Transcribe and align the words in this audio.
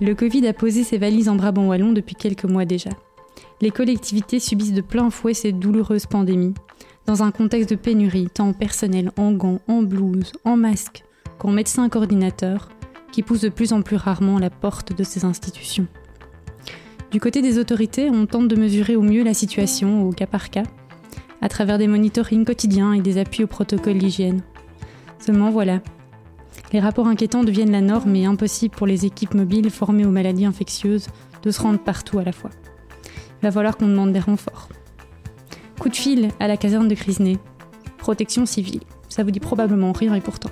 Le 0.00 0.14
Covid 0.14 0.44
a 0.48 0.52
posé 0.52 0.82
ses 0.82 0.98
valises 0.98 1.28
en 1.28 1.36
Brabant 1.36 1.68
wallon 1.68 1.92
depuis 1.92 2.16
quelques 2.16 2.44
mois 2.44 2.64
déjà. 2.64 2.90
Les 3.60 3.70
collectivités 3.70 4.40
subissent 4.40 4.72
de 4.72 4.80
plein 4.80 5.08
fouet 5.08 5.34
cette 5.34 5.60
douloureuse 5.60 6.06
pandémie, 6.06 6.54
dans 7.06 7.22
un 7.22 7.30
contexte 7.30 7.70
de 7.70 7.76
pénurie, 7.76 8.28
tant 8.32 8.48
en 8.48 8.52
personnel, 8.52 9.12
en 9.16 9.32
gants, 9.32 9.60
en 9.68 9.82
blouses, 9.84 10.32
en 10.44 10.56
masques, 10.56 11.04
qu'en 11.38 11.52
médecins 11.52 11.88
coordinateurs, 11.88 12.70
qui 13.12 13.22
poussent 13.22 13.42
de 13.42 13.48
plus 13.48 13.72
en 13.72 13.82
plus 13.82 13.94
rarement 13.94 14.40
la 14.40 14.50
porte 14.50 14.96
de 14.96 15.04
ces 15.04 15.24
institutions. 15.24 15.86
Du 17.12 17.20
côté 17.20 17.40
des 17.40 17.60
autorités, 17.60 18.10
on 18.10 18.26
tente 18.26 18.48
de 18.48 18.56
mesurer 18.56 18.96
au 18.96 19.02
mieux 19.02 19.22
la 19.22 19.34
situation 19.34 20.08
au 20.08 20.10
cas 20.10 20.26
par 20.26 20.50
cas, 20.50 20.64
à 21.40 21.48
travers 21.48 21.78
des 21.78 21.86
monitorings 21.86 22.44
quotidiens 22.44 22.94
et 22.94 23.00
des 23.00 23.18
appuis 23.18 23.44
au 23.44 23.46
protocole 23.46 23.98
d'hygiène. 23.98 24.42
Seulement 25.20 25.50
voilà, 25.50 25.80
les 26.72 26.80
rapports 26.80 27.06
inquiétants 27.06 27.44
deviennent 27.44 27.70
la 27.70 27.80
norme 27.80 28.16
et 28.16 28.26
impossible 28.26 28.74
pour 28.74 28.86
les 28.86 29.06
équipes 29.06 29.34
mobiles 29.34 29.70
formées 29.70 30.06
aux 30.06 30.10
maladies 30.10 30.44
infectieuses 30.44 31.08
de 31.42 31.50
se 31.50 31.60
rendre 31.60 31.78
partout 31.78 32.18
à 32.18 32.24
la 32.24 32.32
fois. 32.32 32.50
Il 33.40 33.44
va 33.44 33.52
falloir 33.52 33.76
qu'on 33.76 33.88
demande 33.88 34.12
des 34.12 34.20
renforts. 34.20 34.68
Coup 35.78 35.88
de 35.88 35.96
fil 35.96 36.28
à 36.40 36.48
la 36.48 36.56
caserne 36.56 36.88
de 36.88 36.94
Crisnay. 36.94 37.38
Protection 37.98 38.46
civile. 38.46 38.80
Ça 39.08 39.22
vous 39.22 39.30
dit 39.30 39.40
probablement 39.40 39.92
rien 39.92 40.14
et 40.14 40.20
pourtant. 40.20 40.50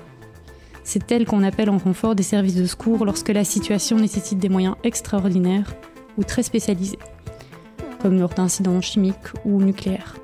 C'est 0.83 1.11
elle 1.11 1.25
qu'on 1.25 1.43
appelle 1.43 1.69
en 1.69 1.77
renfort 1.77 2.15
des 2.15 2.23
services 2.23 2.55
de 2.55 2.65
secours 2.65 3.05
lorsque 3.05 3.29
la 3.29 3.43
situation 3.43 3.97
nécessite 3.97 4.39
des 4.39 4.49
moyens 4.49 4.75
extraordinaires 4.83 5.73
ou 6.17 6.23
très 6.23 6.43
spécialisés, 6.43 6.99
comme 8.01 8.19
lors 8.19 8.33
d'incidents 8.33 8.81
chimiques 8.81 9.33
ou 9.45 9.61
nucléaires. 9.61 10.15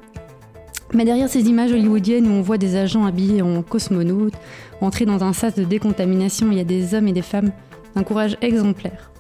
Mais 0.94 1.06
derrière 1.06 1.30
ces 1.30 1.48
images 1.48 1.72
hollywoodiennes 1.72 2.28
où 2.28 2.32
on 2.32 2.42
voit 2.42 2.58
des 2.58 2.76
agents 2.76 3.06
habillés 3.06 3.42
en 3.42 3.62
cosmonautes 3.62 4.34
entrer 4.82 5.06
dans 5.06 5.24
un 5.24 5.34
sas 5.34 5.56
de 5.56 5.64
décontamination, 5.64 6.52
il 6.52 6.58
y 6.58 6.62
a 6.62 6.66
des 6.66 6.96
hommes 6.96 7.08
et 7.08 7.14
des 7.14 7.22
femmes 7.22 7.52
d'un 7.96 8.04
courage 8.04 8.38
exemplaire 8.42 9.12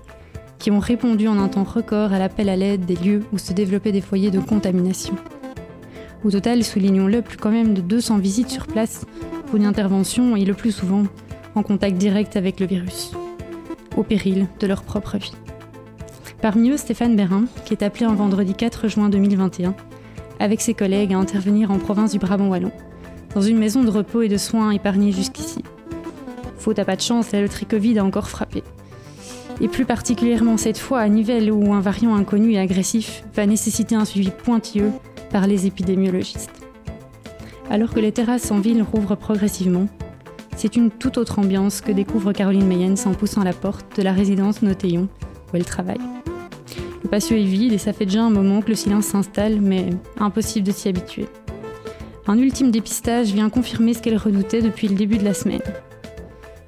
qui 0.59 0.72
ont 0.72 0.80
répondu 0.80 1.28
en 1.28 1.39
un 1.39 1.48
temps 1.48 1.64
record 1.64 2.14
à 2.14 2.20
l'appel 2.20 2.50
à 2.50 2.56
l'aide 2.56 2.86
des 2.86 2.95
lieux 2.95 3.23
où 3.31 3.38
se 3.38 3.53
développaient 3.53 3.94
des 3.94 4.02
foyers 4.02 4.30
de 4.30 4.39
contamination. 4.39 5.16
Au 6.23 6.31
total, 6.31 6.64
soulignons-le, 6.66 7.22
plus 7.22 7.38
quand 7.38 7.50
même 7.50 7.73
de 7.73 7.81
200 7.81 8.17
visites 8.17 8.50
sur 8.50 8.67
place 8.67 9.06
pour 9.48 9.56
une 9.56 9.66
intervention 9.66 10.36
et 10.36 10.44
le 10.44 10.54
plus 10.54 10.73
souvent 10.73 11.04
en 11.56 11.64
contact 11.64 11.98
direct 11.98 12.36
avec 12.36 12.59
le 12.59 12.67
virus, 12.67 13.14
au 13.95 14.04
péril 14.04 14.48
de 14.59 14.67
leur 14.67 14.83
propre 14.83 15.17
vie. 15.17 15.33
Parmi 16.42 16.72
eux, 16.72 16.78
Stéphane 16.78 17.16
Bérin, 17.16 17.45
qui 17.66 17.73
est 17.73 17.83
appelé 17.83 18.06
un 18.06 18.14
vendredi 18.14 18.54
4 18.54 18.89
juin 18.89 19.09
2021, 19.09 19.73
avec 20.40 20.62
ses 20.62 20.73
collègues 20.73 21.14
à 21.14 21.18
intervenir 21.18 21.72
en 21.72 21.78
province 21.78 22.12
du 22.12 22.20
Brabant 22.20 22.48
Wallon, 22.48 22.72
dans 23.36 23.42
une 23.42 23.58
maison 23.58 23.84
de 23.84 23.90
repos 23.90 24.22
et 24.22 24.30
de 24.30 24.38
soins 24.38 24.72
épargnée 24.72 25.12
jusqu'ici. 25.12 25.64
Faute 26.58 26.80
à 26.80 26.86
pas 26.86 26.95
de 26.95 27.02
chance, 27.02 27.32
là, 27.32 27.42
le 27.42 27.50
tri-Covid 27.50 28.00
a 28.00 28.06
encore 28.06 28.30
frappé. 28.30 28.64
Et 29.62 29.67
plus 29.67 29.86
particulièrement 29.86 30.58
cette 30.58 30.78
fois 30.78 31.00
à 31.00 31.10
Nivelles, 31.10 31.52
où 31.52 31.73
un 31.73 31.82
variant 31.82 32.16
inconnu 32.16 32.54
et 32.54 32.60
agressif 32.60 33.23
va 33.36 33.45
nécessiter 33.45 33.95
un 33.95 34.06
suivi 34.06 34.32
pointilleux 34.32 34.92
par 35.32 35.48
les 35.48 35.67
épidémiologistes. 35.67 36.52
Alors 37.70 37.94
que 37.94 38.00
les 38.00 38.12
terrasses 38.12 38.52
en 38.52 38.60
ville 38.60 38.82
rouvrent 38.82 39.17
progressivement, 39.17 39.88
c'est 40.56 40.76
une 40.76 40.92
toute 40.92 41.17
autre 41.17 41.40
ambiance 41.40 41.82
que 41.82 41.92
découvre 41.92 42.34
Caroline 42.34 42.67
Mayenne 42.67 42.98
en 43.06 43.14
poussant 43.14 43.44
la 43.44 43.54
porte 43.54 43.98
de 43.98 44.04
la 44.04 44.12
résidence 44.12 44.62
Notéon, 44.62 45.08
où 45.54 45.56
elle 45.56 45.66
travaille. 45.66 46.02
Le 47.03 47.09
patio 47.09 47.38
est 47.38 47.44
vide 47.44 47.73
et 47.73 47.78
ça 47.78 47.94
fait 47.94 48.05
déjà 48.05 48.23
un 48.23 48.30
moment 48.30 48.61
que 48.61 48.69
le 48.69 48.75
silence 48.75 49.05
s'installe, 49.05 49.61
mais 49.61 49.89
impossible 50.19 50.67
de 50.67 50.72
s'y 50.72 50.89
habituer. 50.89 51.28
Un 52.28 52.38
ultime 52.38 52.72
dépistage 52.72 53.33
vient 53.33 53.50
confirmer 53.50 53.94
ce 53.94 54.02
qu'elle 54.02 54.17
redoutait 54.17 54.61
depuis 54.61 54.88
le 54.88 54.95
début 54.95 55.17
de 55.17 55.23
la 55.23 55.33
semaine. 55.33 55.61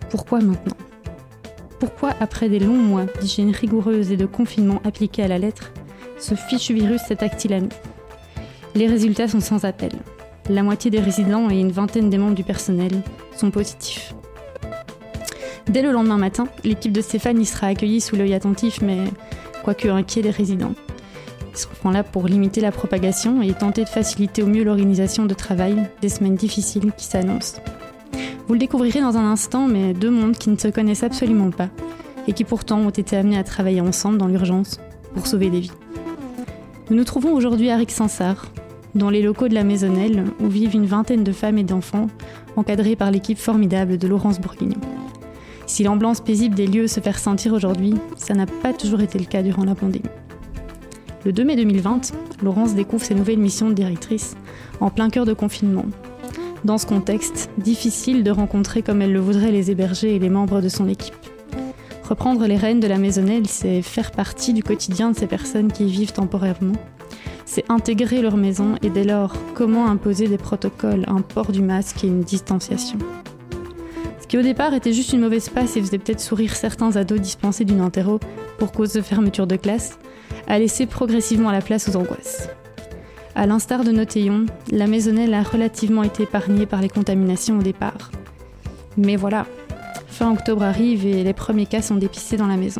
Pourquoi 0.09 0.39
maintenant? 0.39 0.77
Pourquoi, 1.79 2.13
après 2.19 2.49
des 2.49 2.59
longs 2.59 2.73
mois 2.73 3.05
d'hygiène 3.19 3.51
rigoureuse 3.51 4.11
et 4.11 4.17
de 4.17 4.25
confinement 4.25 4.81
appliqué 4.85 5.23
à 5.23 5.27
la 5.27 5.37
lettre, 5.37 5.71
ce 6.19 6.35
fichu 6.35 6.73
virus 6.73 7.01
s'attaque-t-il 7.07 7.53
à 7.53 7.59
nous? 7.59 7.69
Les 8.75 8.87
résultats 8.87 9.27
sont 9.27 9.39
sans 9.39 9.65
appel. 9.65 9.91
La 10.49 10.63
moitié 10.63 10.89
des 10.91 10.99
résidents 10.99 11.49
et 11.49 11.59
une 11.59 11.71
vingtaine 11.71 12.09
des 12.09 12.17
membres 12.17 12.35
du 12.35 12.43
personnel 12.43 12.91
sont 13.35 13.51
positifs. 13.51 14.13
Dès 15.67 15.81
le 15.81 15.91
lendemain 15.91 16.17
matin, 16.17 16.47
l'équipe 16.63 16.91
de 16.91 17.01
Stéphane 17.01 17.39
y 17.39 17.45
sera 17.45 17.67
accueillie 17.67 18.01
sous 18.01 18.15
l'œil 18.15 18.33
attentif, 18.33 18.81
mais 18.81 18.97
quoique 19.63 19.87
inquiet 19.87 20.21
des 20.21 20.29
résidents. 20.29 20.73
Ils 21.53 21.57
seront 21.57 21.91
là 21.91 22.03
pour 22.03 22.27
limiter 22.27 22.61
la 22.61 22.71
propagation 22.71 23.41
et 23.41 23.53
tenter 23.53 23.83
de 23.83 23.89
faciliter 23.89 24.41
au 24.43 24.47
mieux 24.47 24.63
l'organisation 24.63 25.25
de 25.25 25.33
travail 25.33 25.89
des 26.01 26.09
semaines 26.09 26.35
difficiles 26.35 26.91
qui 26.95 27.05
s'annoncent. 27.05 27.61
Vous 28.47 28.53
le 28.53 28.59
découvrirez 28.59 29.01
dans 29.01 29.17
un 29.17 29.31
instant, 29.31 29.67
mais 29.67 29.93
deux 29.93 30.11
mondes 30.11 30.37
qui 30.37 30.49
ne 30.49 30.57
se 30.57 30.67
connaissent 30.67 31.03
absolument 31.03 31.51
pas 31.51 31.69
et 32.27 32.33
qui 32.33 32.43
pourtant 32.43 32.79
ont 32.79 32.89
été 32.89 33.17
amenés 33.17 33.37
à 33.37 33.43
travailler 33.43 33.81
ensemble 33.81 34.17
dans 34.17 34.27
l'urgence 34.27 34.79
pour 35.13 35.27
sauver 35.27 35.49
des 35.49 35.59
vies. 35.59 35.71
Nous 36.89 36.97
nous 36.97 37.03
trouvons 37.03 37.33
aujourd'hui 37.33 37.69
à 37.69 37.77
Rixensart, 37.77 38.47
dans 38.95 39.09
les 39.09 39.21
locaux 39.21 39.47
de 39.47 39.53
la 39.53 39.63
Maisonnelle, 39.63 40.25
où 40.39 40.47
vivent 40.47 40.75
une 40.75 40.85
vingtaine 40.85 41.23
de 41.23 41.31
femmes 41.31 41.57
et 41.57 41.63
d'enfants, 41.63 42.07
encadrés 42.55 42.95
par 42.95 43.11
l'équipe 43.11 43.37
formidable 43.37 43.97
de 43.97 44.07
Laurence 44.07 44.39
Bourguignon. 44.39 44.79
Si 45.71 45.83
l'ambiance 45.83 46.19
paisible 46.19 46.53
des 46.53 46.67
lieux 46.67 46.87
se 46.87 46.99
fait 46.99 47.11
ressentir 47.11 47.53
aujourd'hui, 47.53 47.93
ça 48.17 48.33
n'a 48.33 48.45
pas 48.45 48.73
toujours 48.73 48.99
été 48.99 49.17
le 49.17 49.23
cas 49.23 49.41
durant 49.41 49.63
la 49.63 49.73
pandémie. 49.73 50.03
Le 51.23 51.31
2 51.31 51.45
mai 51.45 51.55
2020, 51.55 52.11
Laurence 52.43 52.75
découvre 52.75 53.05
ses 53.05 53.15
nouvelles 53.15 53.39
missions 53.39 53.69
de 53.69 53.73
directrice 53.73 54.35
en 54.81 54.89
plein 54.89 55.09
cœur 55.09 55.25
de 55.25 55.31
confinement. 55.31 55.85
Dans 56.65 56.77
ce 56.77 56.85
contexte, 56.85 57.49
difficile 57.57 58.25
de 58.25 58.31
rencontrer 58.31 58.81
comme 58.81 59.01
elle 59.01 59.13
le 59.13 59.21
voudrait 59.21 59.53
les 59.53 59.71
hébergés 59.71 60.13
et 60.13 60.19
les 60.19 60.29
membres 60.29 60.59
de 60.59 60.67
son 60.67 60.89
équipe. 60.89 61.15
Reprendre 62.03 62.45
les 62.47 62.57
rênes 62.57 62.81
de 62.81 62.87
la 62.87 62.97
maisonnelle, 62.97 63.47
c'est 63.47 63.81
faire 63.81 64.11
partie 64.11 64.51
du 64.51 64.63
quotidien 64.63 65.11
de 65.11 65.15
ces 65.15 65.27
personnes 65.27 65.71
qui 65.71 65.85
y 65.85 65.89
vivent 65.89 66.11
temporairement. 66.11 66.75
C'est 67.45 67.63
intégrer 67.71 68.21
leur 68.21 68.35
maison 68.35 68.75
et 68.81 68.89
dès 68.89 69.05
lors, 69.05 69.33
comment 69.53 69.87
imposer 69.87 70.27
des 70.27 70.37
protocoles, 70.37 71.05
un 71.07 71.21
port 71.21 71.53
du 71.53 71.61
masque 71.61 72.03
et 72.03 72.07
une 72.07 72.23
distanciation 72.23 72.97
qui 74.31 74.37
au 74.37 74.41
départ 74.41 74.73
était 74.73 74.93
juste 74.93 75.11
une 75.11 75.19
mauvaise 75.19 75.49
passe 75.49 75.75
et 75.75 75.81
faisait 75.81 75.97
peut-être 75.97 76.21
sourire 76.21 76.55
certains 76.55 76.95
ados 76.95 77.19
dispensés 77.19 77.65
d'une 77.65 77.81
enterro 77.81 78.17
pour 78.59 78.71
cause 78.71 78.93
de 78.93 79.01
fermeture 79.01 79.45
de 79.45 79.57
classe, 79.57 79.99
a 80.47 80.57
laissé 80.57 80.85
progressivement 80.85 81.51
la 81.51 81.59
place 81.59 81.89
aux 81.89 81.97
angoisses. 81.97 82.47
À 83.35 83.45
l'instar 83.45 83.83
de 83.83 83.91
Notéon, 83.91 84.45
la 84.71 84.87
maisonnelle 84.87 85.33
a 85.33 85.43
relativement 85.43 86.03
été 86.03 86.23
épargnée 86.23 86.65
par 86.65 86.79
les 86.79 86.87
contaminations 86.87 87.59
au 87.59 87.61
départ. 87.61 88.09
Mais 88.95 89.17
voilà, 89.17 89.45
fin 90.07 90.31
octobre 90.31 90.63
arrive 90.63 91.05
et 91.05 91.25
les 91.25 91.33
premiers 91.33 91.65
cas 91.65 91.81
sont 91.81 91.95
dépistés 91.95 92.37
dans 92.37 92.47
la 92.47 92.55
maison, 92.55 92.79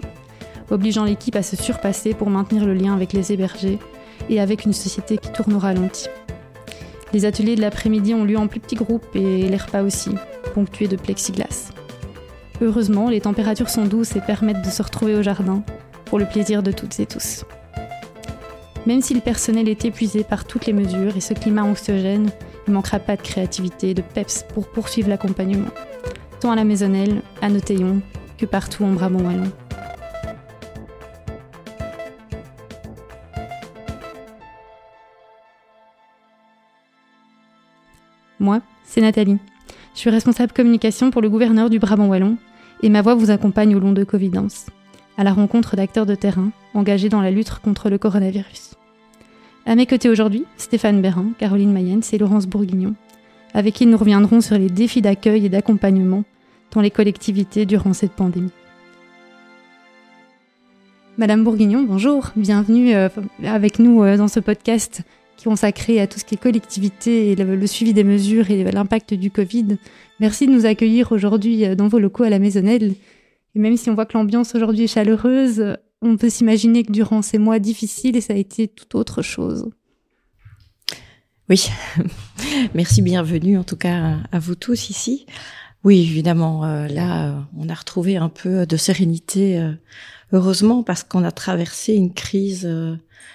obligeant 0.69 1.03
l'équipe 1.03 1.35
à 1.35 1.43
se 1.43 1.57
surpasser 1.57 2.13
pour 2.13 2.29
maintenir 2.29 2.65
le 2.65 2.75
lien 2.75 2.93
avec 2.93 3.11
les 3.11 3.33
hébergés 3.33 3.77
et 4.29 4.39
avec 4.39 4.63
une 4.63 4.71
société 4.71 5.17
qui 5.17 5.33
tourne 5.33 5.53
au 5.55 5.59
ralenti. 5.59 6.07
Les 7.11 7.25
ateliers 7.25 7.57
de 7.57 7.61
l'après-midi 7.61 8.13
ont 8.13 8.23
lieu 8.23 8.37
en 8.37 8.47
plus 8.47 8.61
petits 8.61 8.75
groupes 8.75 9.13
et 9.15 9.49
les 9.49 9.57
repas 9.57 9.83
aussi, 9.83 10.11
ponctués 10.51 10.87
de 10.87 10.95
plexiglas. 10.95 11.71
Heureusement, 12.61 13.09
les 13.09 13.21
températures 13.21 13.69
sont 13.69 13.85
douces 13.85 14.15
et 14.15 14.21
permettent 14.21 14.63
de 14.63 14.69
se 14.69 14.83
retrouver 14.83 15.15
au 15.15 15.23
jardin, 15.23 15.63
pour 16.05 16.19
le 16.19 16.25
plaisir 16.25 16.61
de 16.61 16.71
toutes 16.71 16.99
et 16.99 17.05
tous. 17.05 17.45
Même 18.85 19.01
si 19.01 19.13
le 19.13 19.21
personnel 19.21 19.69
est 19.69 19.85
épuisé 19.85 20.23
par 20.23 20.45
toutes 20.45 20.65
les 20.65 20.73
mesures 20.73 21.15
et 21.15 21.21
ce 21.21 21.33
climat 21.33 21.63
anxiogène, 21.63 22.29
il 22.67 22.71
ne 22.71 22.75
manquera 22.75 22.99
pas 22.99 23.15
de 23.15 23.21
créativité 23.21 23.91
et 23.91 23.93
de 23.93 24.01
peps 24.01 24.43
pour 24.53 24.67
poursuivre 24.67 25.09
l'accompagnement, 25.09 25.69
tant 26.39 26.51
à 26.51 26.55
la 26.55 26.63
Maisonnelle, 26.63 27.21
à 27.41 27.49
Notéon, 27.49 28.01
que 28.37 28.45
partout 28.45 28.83
en 28.83 28.91
Brabant 28.91 29.21
Wallon. 29.21 29.51
Moi, 38.39 38.61
c'est 38.83 39.01
Nathalie. 39.01 39.37
Je 39.93 39.99
suis 39.99 40.09
responsable 40.09 40.53
communication 40.53 41.11
pour 41.11 41.21
le 41.21 41.29
gouverneur 41.29 41.69
du 41.69 41.79
Brabant 41.79 42.07
Wallon 42.07 42.37
et 42.81 42.89
ma 42.89 43.01
voix 43.01 43.15
vous 43.15 43.29
accompagne 43.29 43.75
au 43.75 43.79
long 43.79 43.91
de 43.91 44.03
Covidence, 44.03 44.67
à 45.17 45.23
la 45.23 45.33
rencontre 45.33 45.75
d'acteurs 45.75 46.05
de 46.05 46.15
terrain 46.15 46.51
engagés 46.73 47.09
dans 47.09 47.21
la 47.21 47.31
lutte 47.31 47.51
contre 47.59 47.89
le 47.89 47.97
coronavirus. 47.97 48.75
À 49.65 49.75
mes 49.75 49.85
côtés 49.85 50.09
aujourd'hui, 50.09 50.45
Stéphane 50.57 51.01
Bérin, 51.01 51.31
Caroline 51.37 51.71
Mayens 51.71 51.99
et 52.13 52.17
Laurence 52.17 52.47
Bourguignon, 52.47 52.95
avec 53.53 53.75
qui 53.75 53.85
nous 53.85 53.97
reviendrons 53.97 54.41
sur 54.41 54.57
les 54.57 54.69
défis 54.69 55.01
d'accueil 55.01 55.45
et 55.45 55.49
d'accompagnement 55.49 56.23
dans 56.71 56.81
les 56.81 56.89
collectivités 56.89 57.65
durant 57.65 57.93
cette 57.93 58.13
pandémie. 58.13 58.51
Madame 61.17 61.43
Bourguignon, 61.43 61.83
bonjour, 61.83 62.31
bienvenue 62.37 62.95
euh, 62.95 63.09
avec 63.45 63.77
nous 63.77 64.01
euh, 64.01 64.15
dans 64.17 64.29
ce 64.29 64.39
podcast 64.39 65.03
consacré 65.43 65.99
à 65.99 66.07
tout 66.07 66.19
ce 66.19 66.25
qui 66.25 66.35
est 66.35 66.41
collectivité 66.41 67.31
et 67.31 67.35
le, 67.35 67.67
suivi 67.67 67.93
des 67.93 68.03
mesures 68.03 68.49
et 68.51 68.63
l'impact 68.71 69.13
du 69.13 69.31
Covid. 69.31 69.77
Merci 70.19 70.47
de 70.47 70.51
nous 70.51 70.65
accueillir 70.65 71.11
aujourd'hui 71.11 71.65
euh, 71.65 71.75
dans 71.75 71.87
vos 71.87 71.99
locaux 71.99 72.23
à 72.23 72.29
la 72.29 72.39
Maisonnelle. 72.39 72.93
Et 73.55 73.59
même 73.59 73.77
si 73.77 73.89
on 73.89 73.95
voit 73.95 74.05
que 74.05 74.17
l'ambiance 74.17 74.55
aujourd'hui 74.55 74.83
est 74.83 74.87
chaleureuse, 74.87 75.77
on 76.01 76.17
peut 76.17 76.29
s'imaginer 76.29 76.83
que 76.83 76.91
durant 76.91 77.21
ces 77.21 77.37
mois 77.37 77.59
difficiles, 77.59 78.21
ça 78.21 78.33
a 78.33 78.37
été 78.37 78.67
tout 78.67 78.97
autre 78.97 79.21
chose. 79.21 79.69
Oui, 81.49 81.67
merci, 82.73 83.01
bienvenue 83.01 83.57
en 83.57 83.63
tout 83.63 83.75
cas 83.75 84.17
à 84.31 84.39
vous 84.39 84.55
tous 84.55 84.89
ici. 84.89 85.25
Oui, 85.83 86.01
évidemment. 86.01 86.65
là, 86.87 87.47
on 87.57 87.67
a 87.69 87.73
retrouvé 87.73 88.17
un 88.17 88.29
peu 88.29 88.65
de 88.65 88.77
sérénité, 88.77 89.71
heureusement, 90.31 90.83
parce 90.83 91.03
qu'on 91.03 91.23
a 91.23 91.31
traversé 91.31 91.93
une 91.93 92.13
crise 92.13 92.69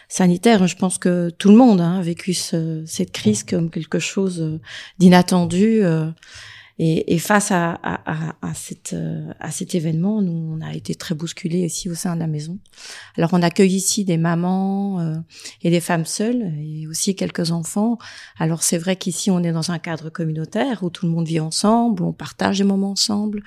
sanitaire. 0.09 0.67
Je 0.67 0.77
pense 0.77 0.99
que 0.99 1.31
tout 1.31 1.49
le 1.49 1.57
monde 1.57 1.81
hein, 1.81 1.99
a 1.99 2.03
vécu 2.03 2.35
cette 2.35 3.11
crise 3.13 3.43
comme 3.43 3.71
quelque 3.71 3.99
chose 3.99 4.61
d'inattendu. 4.99 5.83
Et, 6.79 7.15
et 7.15 7.19
face 7.19 7.51
à, 7.53 7.79
à, 7.83 8.37
à, 8.43 8.55
cette, 8.55 8.93
euh, 8.93 9.33
à 9.41 9.51
cet 9.51 9.75
événement, 9.75 10.21
nous, 10.21 10.57
on 10.57 10.61
a 10.61 10.75
été 10.75 10.95
très 10.95 11.15
bousculés 11.15 11.65
ici 11.65 11.89
au 11.89 11.95
sein 11.95 12.15
de 12.15 12.21
la 12.21 12.27
maison. 12.27 12.59
Alors, 13.17 13.31
on 13.33 13.43
accueille 13.43 13.75
ici 13.75 14.05
des 14.05 14.19
mamans 14.19 15.01
euh, 15.01 15.17
et 15.63 15.71
des 15.71 15.81
femmes 15.81 16.05
seules 16.05 16.53
et 16.61 16.87
aussi 16.87 17.17
quelques 17.17 17.51
enfants. 17.51 17.97
Alors, 18.39 18.63
c'est 18.63 18.79
vrai 18.79 18.97
qu'ici, 18.97 19.31
on 19.31 19.43
est 19.43 19.53
dans 19.53 19.71
un 19.71 19.79
cadre 19.79 20.11
communautaire 20.11 20.83
où 20.83 20.91
tout 20.91 21.07
le 21.07 21.13
monde 21.13 21.27
vit 21.27 21.41
ensemble, 21.41 22.03
on 22.03 22.13
partage 22.13 22.59
des 22.59 22.65
moments 22.65 22.91
ensemble 22.91 23.43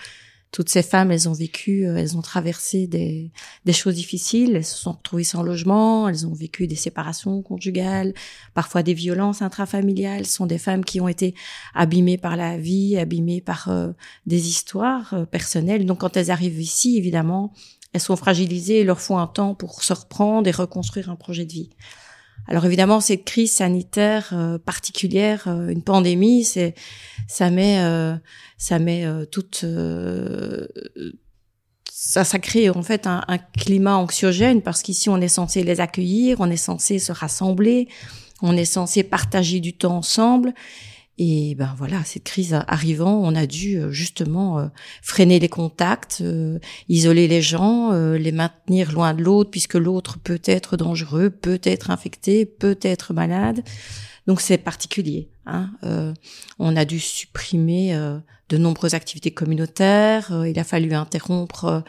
toutes 0.52 0.70
ces 0.70 0.82
femmes, 0.82 1.12
elles 1.12 1.30
ont 1.30 1.34
vécu, 1.34 1.86
euh, 1.86 1.96
elles 1.96 2.18
ont 2.18 2.22
traversé 2.22 2.88
des, 2.88 3.32
des 3.66 3.74
choses 3.74 3.96
difficiles, 3.96 4.56
elles 4.56 4.66
se 4.66 4.78
sont 4.78 4.94
retrouvées 4.94 5.24
sans 5.24 5.44
logement, 5.44 6.08
elles 6.10 6.26
ont 6.26 6.34
vécu 6.34 6.66
des 6.66 6.76
séparations 6.76 7.42
conjugales, 7.44 8.14
parfois 8.54 8.82
des 8.82 8.96
violences 8.96 9.42
intrafamiliales. 9.42 10.26
Ce 10.26 10.34
sont 10.34 10.48
des 10.48 10.58
femmes 10.58 10.84
qui 10.84 11.02
ont 11.02 11.08
été 11.08 11.36
abîmées 11.76 12.18
par 12.18 12.36
la 12.36 12.58
vie, 12.58 12.98
abîmées 12.98 13.42
par 13.42 13.70
euh, 13.70 13.92
des 14.26 14.48
histoires 14.48 15.14
euh, 15.14 15.26
personnelles. 15.26 15.86
Donc 15.86 16.00
quand 16.00 16.18
elles 16.18 16.32
arrivent 16.32 16.62
ici, 16.62 16.98
évidemment, 16.98 17.54
elles 17.94 18.02
sont 18.02 18.16
fragilisées, 18.16 18.82
il 18.82 18.88
leur 18.88 19.02
faut 19.02 19.18
un 19.18 19.28
temps 19.28 19.54
pour 19.54 19.84
se 19.84 19.94
reprendre 19.94 20.48
et 20.48 20.52
reconstruire 20.52 21.10
un 21.10 21.16
projet 21.16 21.46
de 21.46 21.54
vie. 21.54 21.70
Alors 22.48 22.66
évidemment, 22.66 23.00
cette 23.00 23.26
crise 23.26 23.54
sanitaire 23.54 24.30
euh, 24.34 24.58
particulière, 24.58 25.48
euh, 25.48 25.70
une 25.70 25.84
pandémie, 25.84 26.44
c'est 26.44 26.74
ça 27.28 27.52
met 27.52 27.80
euh, 27.80 28.16
ça 28.58 28.80
met 28.80 29.06
toute 29.32 29.66
ça, 31.92 32.24
ça 32.24 32.40
crée 32.40 32.70
en 32.70 32.82
fait 32.82 33.06
un, 33.08 33.24
un 33.28 33.38
climat 33.38 33.98
anxiogène 33.98 34.62
parce 34.62 34.82
qu'ici 34.82 35.10
on 35.10 35.22
est 35.22 35.28
censé 35.28 35.64
les 35.64 35.80
accueillir, 35.80 36.38
on 36.40 36.50
est 36.50 36.58
censé 36.58 36.98
se 36.98 37.12
rassembler, 37.12 37.88
on 38.42 38.58
est 38.58 38.66
censé 38.66 39.04
partager 39.04 39.60
du 39.60 39.78
temps 39.78 39.98
ensemble 39.98 40.54
et 41.22 41.54
ben 41.56 41.76
voilà, 41.78 42.02
cette 42.06 42.24
crise 42.24 42.58
arrivant, 42.68 43.20
on 43.22 43.36
a 43.36 43.46
dû 43.46 43.76
euh, 43.76 43.92
justement 43.92 44.58
euh, 44.58 44.68
freiner 45.02 45.38
les 45.38 45.50
contacts, 45.50 46.20
euh, 46.22 46.60
isoler 46.88 47.28
les 47.28 47.42
gens, 47.42 47.92
les 47.92 48.32
maintenir 48.32 48.94
loin 48.94 49.14
de 49.14 49.22
l'autre, 49.22 49.52
puisque 49.52 49.74
l'autre 49.74 50.18
peut 50.18 50.42
être 50.46 50.78
dangereux, 50.78 51.30
peut 51.30 51.60
être 51.64 51.92
infecté, 51.92 52.46
peut 52.46 52.80
être 52.82 53.14
malade. 53.14 53.64
Donc 54.28 54.40
c'est 54.40 54.58
particulier. 54.58 55.28
Hein. 55.46 55.72
on 56.60 56.76
a 56.76 56.86
dû 56.86 57.00
supprimer 57.00 57.98
de 58.50 58.58
nombreuses 58.58 58.94
activités 58.94 59.32
communautaires. 59.32 60.32
il 60.46 60.60
a 60.60 60.64
fallu 60.64 60.94
interrompre 60.94 61.84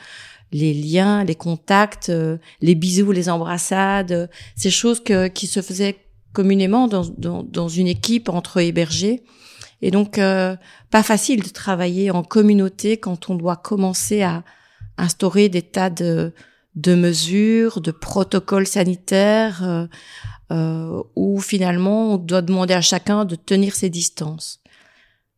les 0.51 0.73
liens, 0.73 1.25
les 1.25 1.35
contacts, 1.35 2.11
les 2.63 2.75
bisous, 2.75 3.13
les 3.13 3.29
embrassades, 3.29 4.31
ces 4.57 4.71
choses 4.71 5.03
qui 5.35 5.47
se 5.47 5.61
faisaient 5.61 5.99
communément 6.33 6.89
dans, 6.89 7.05
dans, 7.19 7.43
dans, 7.43 7.69
une 7.69 7.89
équipe 7.89 8.29
entre 8.29 8.59
hébergés. 8.61 9.23
Et 9.83 9.91
donc, 9.91 10.19
euh, 10.19 10.57
pas 10.91 11.03
facile 11.03 11.43
de 11.43 11.49
travailler 11.49 12.11
en 12.11 12.23
communauté 12.23 12.99
quand 12.99 13.31
on 13.31 13.35
doit 13.35 13.57
commencer 13.57 14.23
à 14.23 14.45
instaurer 14.99 15.49
des 15.49 15.63
tas 15.63 15.91
de, 15.91 16.33
de 16.75 16.95
mesures, 16.95 17.81
de 17.81 17.91
protocoles 17.91 18.67
sanitaires, 18.67 19.63
euh, 19.65 19.87
euh, 20.53 21.03
où 21.17 21.41
finalement 21.41 22.15
on 22.15 22.17
doit 22.19 22.43
demander 22.43 22.75
à 22.75 22.81
chacun 22.81 23.25
de 23.25 23.37
tenir 23.37 23.75
ses 23.75 23.91
distances. 23.91 24.61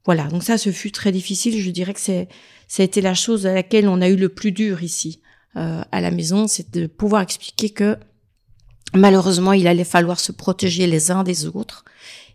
Voilà, 0.05 0.25
donc 0.25 0.43
ça, 0.43 0.59
ce 0.59 0.71
fut 0.71 0.91
très 0.91 1.13
difficile. 1.13 1.61
Je 1.61 1.71
dirais 1.71 1.95
que 1.95 2.01
c'est, 2.01 2.29
ça 2.67 2.83
a 2.83 2.85
été 2.85 3.01
la 3.01 3.15
chose 3.15 3.47
à 3.47 3.55
laquelle 3.55 3.89
on 3.89 4.01
a 4.01 4.09
eu 4.09 4.17
le 4.17 4.29
plus 4.29 4.53
dur 4.53 4.83
ici 4.83 5.21
euh, 5.57 5.83
à 5.93 6.01
la 6.01 6.11
maison, 6.11 6.49
c'est 6.49 6.73
de 6.73 6.87
pouvoir 6.87 7.23
expliquer 7.23 7.71
que 7.71 7.97
malheureusement, 8.95 9.53
il 9.53 9.67
allait 9.67 9.85
falloir 9.85 10.21
se 10.21 10.33
protéger 10.33 10.87
les 10.87 11.11
uns 11.11 11.25
des 11.25 11.47
autres, 11.47 11.85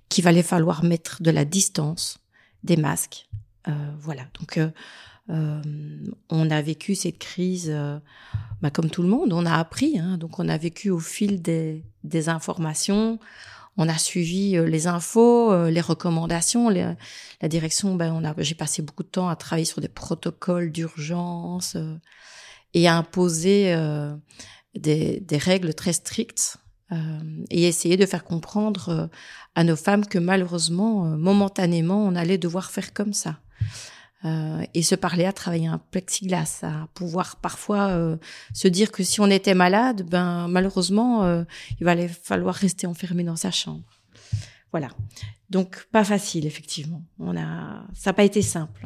qu'il 0.10 0.28
allait 0.28 0.44
falloir 0.44 0.84
mettre 0.84 1.22
de 1.22 1.32
la 1.32 1.46
distance, 1.46 2.20
des 2.64 2.78
masques. 2.78 3.28
Euh, 3.68 3.72
voilà. 4.00 4.24
Donc, 4.40 4.58
euh, 4.58 4.70
euh, 5.30 5.62
on 6.30 6.50
a 6.50 6.62
vécu 6.62 6.96
cette 6.96 7.20
crise, 7.20 7.74
bah, 8.62 8.70
comme 8.70 8.90
tout 8.90 9.02
le 9.02 9.10
monde, 9.10 9.34
on 9.34 9.46
a 9.46 9.54
appris. 9.54 10.00
Hein. 10.00 10.18
donc, 10.18 10.40
on 10.40 10.48
a 10.48 10.58
vécu 10.58 10.90
au 10.90 11.00
fil 11.00 11.42
des, 11.42 11.84
informations. 12.30 13.20
On 13.80 13.88
a 13.88 13.98
suivi 13.98 14.58
les 14.66 14.88
infos, 14.88 15.68
les 15.68 15.82
recommandations. 15.82 16.70
la 16.70 16.96
direction, 17.44 17.96
ben, 17.96 18.12
on 18.12 18.24
a, 18.24 18.34
j'ai 18.40 18.56
passé 18.56 18.82
beaucoup 18.82 19.04
de 19.04 19.10
temps 19.10 19.30
à 19.30 19.36
travailler 19.36 19.66
sur 19.66 19.82
des 19.82 19.88
protocoles 19.88 20.72
d'urgence 20.72 21.78
et 22.74 22.88
à 22.88 22.96
imposer 22.96 23.76
des, 24.78 25.38
règles 25.38 25.74
très 25.74 25.94
strictes 25.94 26.58
euh, 26.92 26.96
et 27.50 27.68
essayer 27.68 27.98
de 27.98 28.06
faire 28.06 28.24
comprendre 28.24 28.90
euh, 28.90 29.08
à 29.56 29.64
nos 29.64 29.76
femmes 29.76 30.06
que 30.06 30.20
malheureusement, 30.20 31.06
euh, 31.06 31.18
momentanément, 31.18 32.06
on 32.06 32.16
allait 32.16 32.38
devoir 32.38 32.72
faire 32.72 32.94
comme 32.94 33.14
ça. 33.14 33.40
et 34.74 34.84
se 34.84 34.96
parler 34.96 35.26
à 35.26 35.32
travailler 35.32 35.68
un 35.68 35.78
plexiglas, 35.78 36.62
à 36.64 36.88
pouvoir 36.96 37.38
parfois 37.38 38.18
se 38.52 38.68
dire 38.68 38.92
que 38.92 39.04
si 39.04 39.22
on 39.22 39.30
était 39.30 39.54
malade, 39.54 40.02
ben 40.10 40.48
malheureusement, 40.50 41.46
il 41.80 41.88
allait 41.88 42.10
falloir 42.10 42.56
rester 42.56 42.88
enfermé 42.88 43.24
dans 43.24 43.38
sa 43.38 43.52
chambre. 43.52 43.86
Voilà. 44.72 44.90
Donc 45.50 45.88
pas 45.92 46.04
facile 46.04 46.46
effectivement. 46.46 47.04
On 47.20 47.38
a, 47.38 47.86
ça 47.94 48.10
n'a 48.10 48.14
pas 48.16 48.26
été 48.26 48.42
simple. 48.42 48.86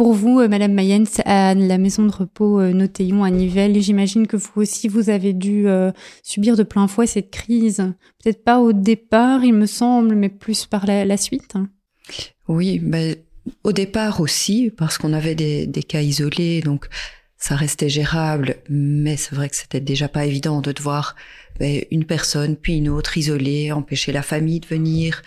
Pour 0.00 0.14
vous, 0.14 0.40
euh, 0.40 0.48
Madame 0.48 0.72
Mayens, 0.72 1.04
à 1.26 1.54
la 1.54 1.76
maison 1.76 2.06
de 2.06 2.10
repos 2.10 2.58
euh, 2.58 2.72
Notéon 2.72 3.22
à 3.22 3.28
Nivelles, 3.28 3.78
j'imagine 3.82 4.26
que 4.26 4.38
vous 4.38 4.62
aussi, 4.62 4.88
vous 4.88 5.10
avez 5.10 5.34
dû 5.34 5.68
euh, 5.68 5.92
subir 6.22 6.56
de 6.56 6.62
plein 6.62 6.88
fouet 6.88 7.06
cette 7.06 7.30
crise. 7.30 7.84
Peut-être 8.24 8.42
pas 8.42 8.60
au 8.60 8.72
départ, 8.72 9.44
il 9.44 9.52
me 9.52 9.66
semble, 9.66 10.14
mais 10.14 10.30
plus 10.30 10.64
par 10.64 10.86
la, 10.86 11.16
suite. 11.18 11.52
Oui, 12.48 12.80
mais 12.82 13.24
au 13.62 13.72
départ 13.72 14.22
aussi, 14.22 14.72
parce 14.74 14.96
qu'on 14.96 15.12
avait 15.12 15.34
des, 15.34 15.82
cas 15.86 16.00
isolés, 16.00 16.62
donc 16.62 16.86
ça 17.36 17.54
restait 17.54 17.90
gérable, 17.90 18.56
mais 18.70 19.18
c'est 19.18 19.34
vrai 19.34 19.50
que 19.50 19.56
c'était 19.56 19.80
déjà 19.80 20.08
pas 20.08 20.24
évident 20.24 20.62
de 20.62 20.72
devoir 20.72 21.14
ben, 21.58 21.84
une 21.90 22.06
personne 22.06 22.56
puis 22.56 22.78
une 22.78 22.88
autre 22.88 23.18
isolée, 23.18 23.70
empêcher 23.70 24.12
la 24.12 24.22
famille 24.22 24.60
de 24.60 24.66
venir, 24.66 25.20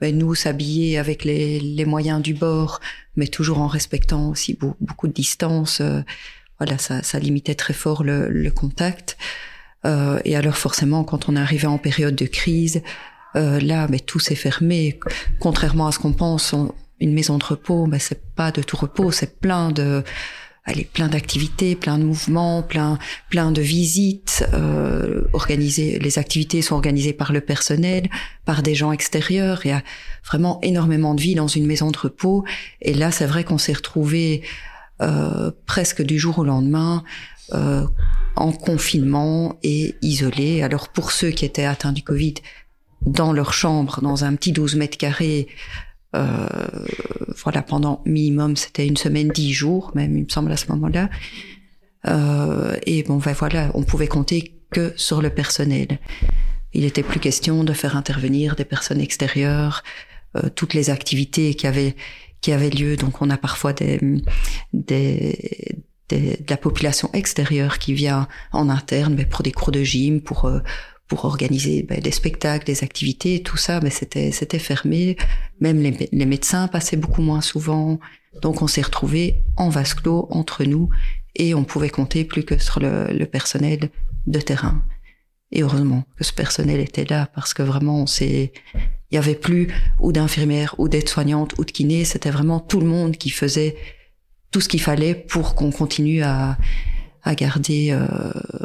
ben, 0.00 0.16
nous 0.16 0.34
s'habiller 0.34 0.98
avec 0.98 1.24
les, 1.24 1.60
les, 1.60 1.84
moyens 1.84 2.22
du 2.22 2.34
bord, 2.34 2.80
mais 3.16 3.26
toujours 3.26 3.60
en 3.60 3.66
respectant 3.66 4.30
aussi 4.30 4.56
beaucoup, 4.80 5.08
de 5.08 5.12
distance. 5.12 5.80
Euh, 5.80 6.02
voilà, 6.58 6.78
ça, 6.78 7.02
ça, 7.02 7.18
limitait 7.18 7.54
très 7.54 7.74
fort 7.74 8.04
le, 8.04 8.28
le 8.28 8.50
contact. 8.50 9.16
Euh, 9.84 10.20
et 10.24 10.36
alors 10.36 10.56
forcément, 10.56 11.04
quand 11.04 11.28
on 11.28 11.36
est 11.36 11.40
arrivé 11.40 11.66
en 11.66 11.78
période 11.78 12.14
de 12.14 12.26
crise, 12.26 12.82
euh, 13.36 13.60
là, 13.60 13.86
mais 13.88 14.00
tout 14.00 14.18
s'est 14.18 14.34
fermé. 14.34 14.98
Contrairement 15.38 15.86
à 15.86 15.92
ce 15.92 15.98
qu'on 15.98 16.12
pense, 16.12 16.54
une 17.00 17.12
maison 17.12 17.38
de 17.38 17.44
repos, 17.44 17.86
mais 17.86 17.98
c'est 17.98 18.34
pas 18.34 18.50
de 18.50 18.62
tout 18.62 18.76
repos, 18.76 19.10
c'est 19.10 19.38
plein 19.40 19.70
de 19.70 20.02
allez, 20.68 20.84
plein 20.84 21.08
d'activités, 21.08 21.74
plein 21.74 21.98
de 21.98 22.04
mouvements, 22.04 22.62
plein, 22.62 22.98
plein 23.30 23.50
de 23.50 23.62
visites. 23.62 24.46
Euh, 24.52 25.22
organisées, 25.32 25.98
les 25.98 26.18
activités 26.18 26.62
sont 26.62 26.74
organisées 26.74 27.14
par 27.14 27.32
le 27.32 27.40
personnel, 27.40 28.08
par 28.44 28.62
des 28.62 28.74
gens 28.74 28.92
extérieurs. 28.92 29.62
Il 29.64 29.68
y 29.68 29.72
a 29.72 29.82
vraiment 30.26 30.60
énormément 30.62 31.14
de 31.14 31.22
vie 31.22 31.34
dans 31.34 31.48
une 31.48 31.66
maison 31.66 31.90
de 31.90 31.98
repos. 31.98 32.44
Et 32.82 32.94
là, 32.94 33.10
c'est 33.10 33.26
vrai 33.26 33.44
qu'on 33.44 33.58
s'est 33.58 33.72
retrouvé 33.72 34.42
euh, 35.00 35.50
presque 35.64 36.02
du 36.02 36.18
jour 36.18 36.38
au 36.38 36.44
lendemain 36.44 37.02
euh, 37.54 37.86
en 38.36 38.52
confinement 38.52 39.58
et 39.62 39.94
isolé. 40.02 40.62
Alors 40.62 40.90
pour 40.90 41.12
ceux 41.12 41.30
qui 41.30 41.46
étaient 41.46 41.64
atteints 41.64 41.92
du 41.92 42.02
Covid, 42.02 42.34
dans 43.06 43.32
leur 43.32 43.54
chambre, 43.54 44.00
dans 44.02 44.24
un 44.24 44.34
petit 44.34 44.52
12 44.52 44.76
mètres 44.76 44.98
carrés, 44.98 45.48
voilà, 46.12 47.62
pendant 47.62 48.02
minimum, 48.04 48.56
c'était 48.56 48.86
une 48.86 48.96
semaine, 48.96 49.28
dix 49.28 49.52
jours, 49.52 49.92
même, 49.94 50.16
il 50.16 50.24
me 50.24 50.28
semble, 50.28 50.50
à 50.52 50.56
ce 50.56 50.66
moment-là. 50.72 51.08
Euh, 52.06 52.76
et 52.86 53.02
bon, 53.02 53.16
ben 53.16 53.32
voilà, 53.32 53.70
on 53.74 53.82
pouvait 53.82 54.08
compter 54.08 54.54
que 54.70 54.92
sur 54.96 55.22
le 55.22 55.30
personnel. 55.30 55.98
Il 56.72 56.82
n'était 56.82 57.02
plus 57.02 57.20
question 57.20 57.64
de 57.64 57.72
faire 57.72 57.96
intervenir 57.96 58.56
des 58.56 58.64
personnes 58.64 59.00
extérieures, 59.00 59.82
euh, 60.36 60.48
toutes 60.54 60.74
les 60.74 60.90
activités 60.90 61.54
qui 61.54 61.66
avaient 61.66 61.96
qui 62.40 62.52
avaient 62.52 62.70
lieu. 62.70 62.96
Donc, 62.96 63.20
on 63.20 63.30
a 63.30 63.36
parfois 63.36 63.72
des, 63.72 63.98
des, 64.72 65.82
des 66.08 66.36
de 66.36 66.50
la 66.50 66.56
population 66.56 67.10
extérieure 67.12 67.78
qui 67.78 67.94
vient 67.94 68.28
en 68.52 68.68
interne, 68.68 69.14
mais 69.14 69.24
pour 69.26 69.42
des 69.42 69.50
cours 69.52 69.72
de 69.72 69.82
gym, 69.82 70.20
pour 70.20 70.44
euh, 70.44 70.60
pour 71.08 71.24
organiser 71.24 71.82
ben, 71.82 72.00
des 72.00 72.10
spectacles, 72.10 72.66
des 72.66 72.84
activités, 72.84 73.42
tout 73.42 73.56
ça, 73.56 73.80
mais 73.80 73.90
c'était 73.90 74.30
c'était 74.30 74.58
fermé. 74.58 75.16
Même 75.60 75.80
les, 75.82 76.08
les, 76.12 76.26
médecins 76.26 76.68
passaient 76.68 76.98
beaucoup 76.98 77.22
moins 77.22 77.40
souvent. 77.40 77.98
Donc 78.42 78.62
on 78.62 78.66
s'est 78.66 78.82
retrouvés 78.82 79.42
en 79.56 79.70
vase 79.70 79.94
clos 79.94 80.28
entre 80.30 80.64
nous 80.64 80.90
et 81.34 81.54
on 81.54 81.64
pouvait 81.64 81.88
compter 81.88 82.24
plus 82.24 82.44
que 82.44 82.58
sur 82.58 82.80
le, 82.80 83.24
personnel 83.24 83.90
de 84.26 84.40
terrain. 84.40 84.82
Et 85.50 85.62
heureusement 85.62 86.04
que 86.16 86.24
ce 86.24 86.32
personnel 86.32 86.80
était 86.80 87.06
là 87.06 87.30
parce 87.34 87.54
que 87.54 87.62
vraiment, 87.62 88.06
c'est, 88.06 88.52
il 89.10 89.14
y 89.14 89.18
avait 89.18 89.34
plus 89.34 89.68
ou 89.98 90.12
d'infirmières 90.12 90.74
ou 90.78 90.88
d'aides-soignantes 90.88 91.56
ou 91.58 91.64
de 91.64 91.70
kinés, 91.70 92.04
c'était 92.04 92.30
vraiment 92.30 92.60
tout 92.60 92.80
le 92.80 92.86
monde 92.86 93.16
qui 93.16 93.30
faisait 93.30 93.76
tout 94.50 94.60
ce 94.60 94.68
qu'il 94.68 94.80
fallait 94.80 95.14
pour 95.14 95.54
qu'on 95.54 95.70
continue 95.70 96.22
à, 96.22 96.58
à 97.22 97.34
garder 97.34 97.90
euh, 97.90 98.06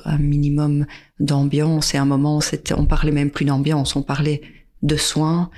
un 0.05 0.17
minimum 0.17 0.85
d'ambiance. 1.19 1.93
Et 1.93 1.97
à 1.97 2.01
un 2.01 2.05
moment, 2.05 2.41
c'était, 2.41 2.73
on 2.73 2.85
parlait 2.85 3.11
même 3.11 3.31
plus 3.31 3.45
d'ambiance, 3.45 3.95
on 3.95 4.03
parlait 4.03 4.41
de 4.81 4.95
soins. 4.95 5.49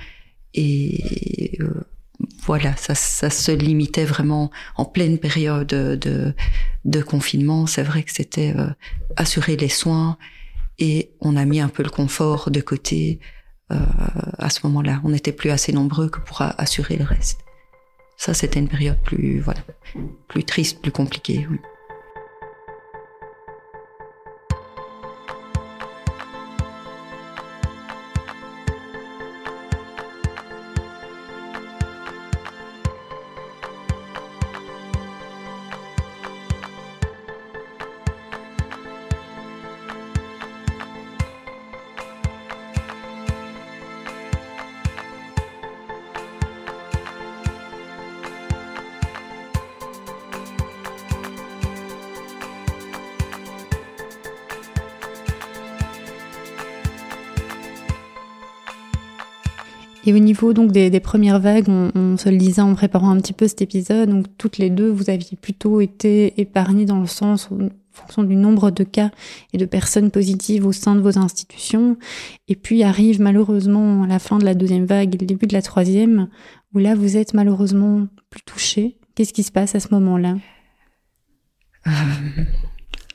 Et 0.54 1.58
euh, 1.60 1.82
voilà, 2.44 2.74
ça, 2.76 2.94
ça, 2.94 3.30
se 3.30 3.52
limitait 3.52 4.04
vraiment 4.04 4.50
en 4.76 4.84
pleine 4.84 5.18
période 5.18 5.66
de, 5.66 6.34
de 6.84 7.02
confinement. 7.02 7.66
C'est 7.66 7.82
vrai 7.82 8.02
que 8.02 8.12
c'était 8.12 8.54
euh, 8.56 8.68
assurer 9.16 9.56
les 9.56 9.68
soins 9.68 10.16
et 10.78 11.12
on 11.20 11.36
a 11.36 11.44
mis 11.44 11.60
un 11.60 11.68
peu 11.68 11.82
le 11.82 11.90
confort 11.90 12.50
de 12.50 12.60
côté 12.60 13.20
euh, 13.72 13.76
à 14.38 14.50
ce 14.50 14.60
moment-là. 14.64 15.00
On 15.04 15.10
n'était 15.10 15.32
plus 15.32 15.50
assez 15.50 15.72
nombreux 15.72 16.08
que 16.08 16.20
pour 16.20 16.42
assurer 16.42 16.96
le 16.96 17.04
reste. 17.04 17.40
Ça, 18.16 18.32
c'était 18.32 18.60
une 18.60 18.68
période 18.68 18.98
plus, 19.02 19.40
voilà, 19.40 19.60
plus 20.28 20.44
triste, 20.44 20.80
plus 20.80 20.92
compliquée. 20.92 21.46
Oui. 21.50 21.58
Et 60.06 60.12
au 60.12 60.18
niveau 60.20 60.52
donc 60.52 60.70
des, 60.70 61.00
premières 61.00 61.40
vagues, 61.40 61.68
on, 61.68 62.16
se 62.16 62.28
le 62.28 62.36
disait 62.36 62.62
en 62.62 62.74
préparant 62.76 63.10
un 63.10 63.20
petit 63.20 63.32
peu 63.32 63.48
cet 63.48 63.60
épisode, 63.60 64.08
donc 64.08 64.26
toutes 64.38 64.56
les 64.56 64.70
deux, 64.70 64.88
vous 64.88 65.10
aviez 65.10 65.36
plutôt 65.36 65.80
été 65.80 66.40
épargnées 66.40 66.84
dans 66.84 67.00
le 67.00 67.08
sens 67.08 67.48
en 67.50 67.68
fonction 67.90 68.22
du 68.22 68.36
nombre 68.36 68.70
de 68.70 68.84
cas 68.84 69.10
et 69.52 69.58
de 69.58 69.64
personnes 69.64 70.12
positives 70.12 70.64
au 70.64 70.70
sein 70.70 70.94
de 70.94 71.00
vos 71.00 71.18
institutions. 71.18 71.96
Et 72.46 72.54
puis 72.54 72.84
arrive 72.84 73.20
malheureusement 73.20 74.06
la 74.06 74.20
fin 74.20 74.38
de 74.38 74.44
la 74.44 74.54
deuxième 74.54 74.84
vague 74.84 75.16
et 75.16 75.18
le 75.18 75.26
début 75.26 75.48
de 75.48 75.54
la 75.54 75.62
troisième, 75.62 76.28
où 76.72 76.78
là 76.78 76.94
vous 76.94 77.16
êtes 77.16 77.34
malheureusement 77.34 78.06
plus 78.30 78.42
touchés. 78.42 78.98
Qu'est-ce 79.16 79.32
qui 79.32 79.42
se 79.42 79.50
passe 79.50 79.74
à 79.74 79.80
ce 79.80 79.88
moment-là? 79.90 80.36
Euh, 81.88 81.90